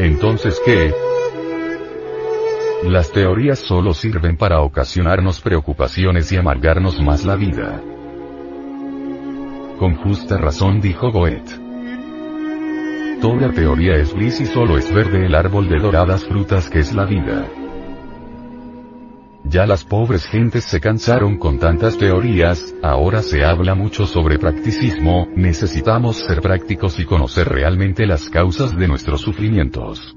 Entonces, 0.00 0.60
¿qué? 0.64 0.92
Las 2.82 3.12
teorías 3.12 3.60
solo 3.60 3.94
sirven 3.94 4.36
para 4.36 4.60
ocasionarnos 4.60 5.40
preocupaciones 5.40 6.32
y 6.32 6.36
amargarnos 6.36 7.00
más 7.00 7.24
la 7.24 7.36
vida. 7.36 7.80
Con 9.78 9.94
justa 9.94 10.36
razón 10.36 10.80
dijo 10.80 11.12
Goethe. 11.12 11.65
Toda 13.20 13.50
teoría 13.50 13.96
es 13.96 14.14
gris 14.14 14.40
y 14.40 14.46
solo 14.46 14.76
es 14.76 14.92
verde 14.92 15.24
el 15.24 15.34
árbol 15.34 15.68
de 15.68 15.78
doradas 15.78 16.24
frutas 16.24 16.68
que 16.68 16.80
es 16.80 16.94
la 16.94 17.06
vida. 17.06 17.46
Ya 19.44 19.64
las 19.64 19.84
pobres 19.84 20.26
gentes 20.26 20.64
se 20.64 20.80
cansaron 20.80 21.38
con 21.38 21.58
tantas 21.58 21.96
teorías, 21.96 22.74
ahora 22.82 23.22
se 23.22 23.44
habla 23.44 23.74
mucho 23.74 24.06
sobre 24.06 24.38
practicismo, 24.38 25.28
necesitamos 25.34 26.18
ser 26.18 26.40
prácticos 26.40 26.98
y 26.98 27.04
conocer 27.04 27.48
realmente 27.48 28.06
las 28.06 28.28
causas 28.28 28.76
de 28.76 28.88
nuestros 28.88 29.22
sufrimientos. 29.22 30.16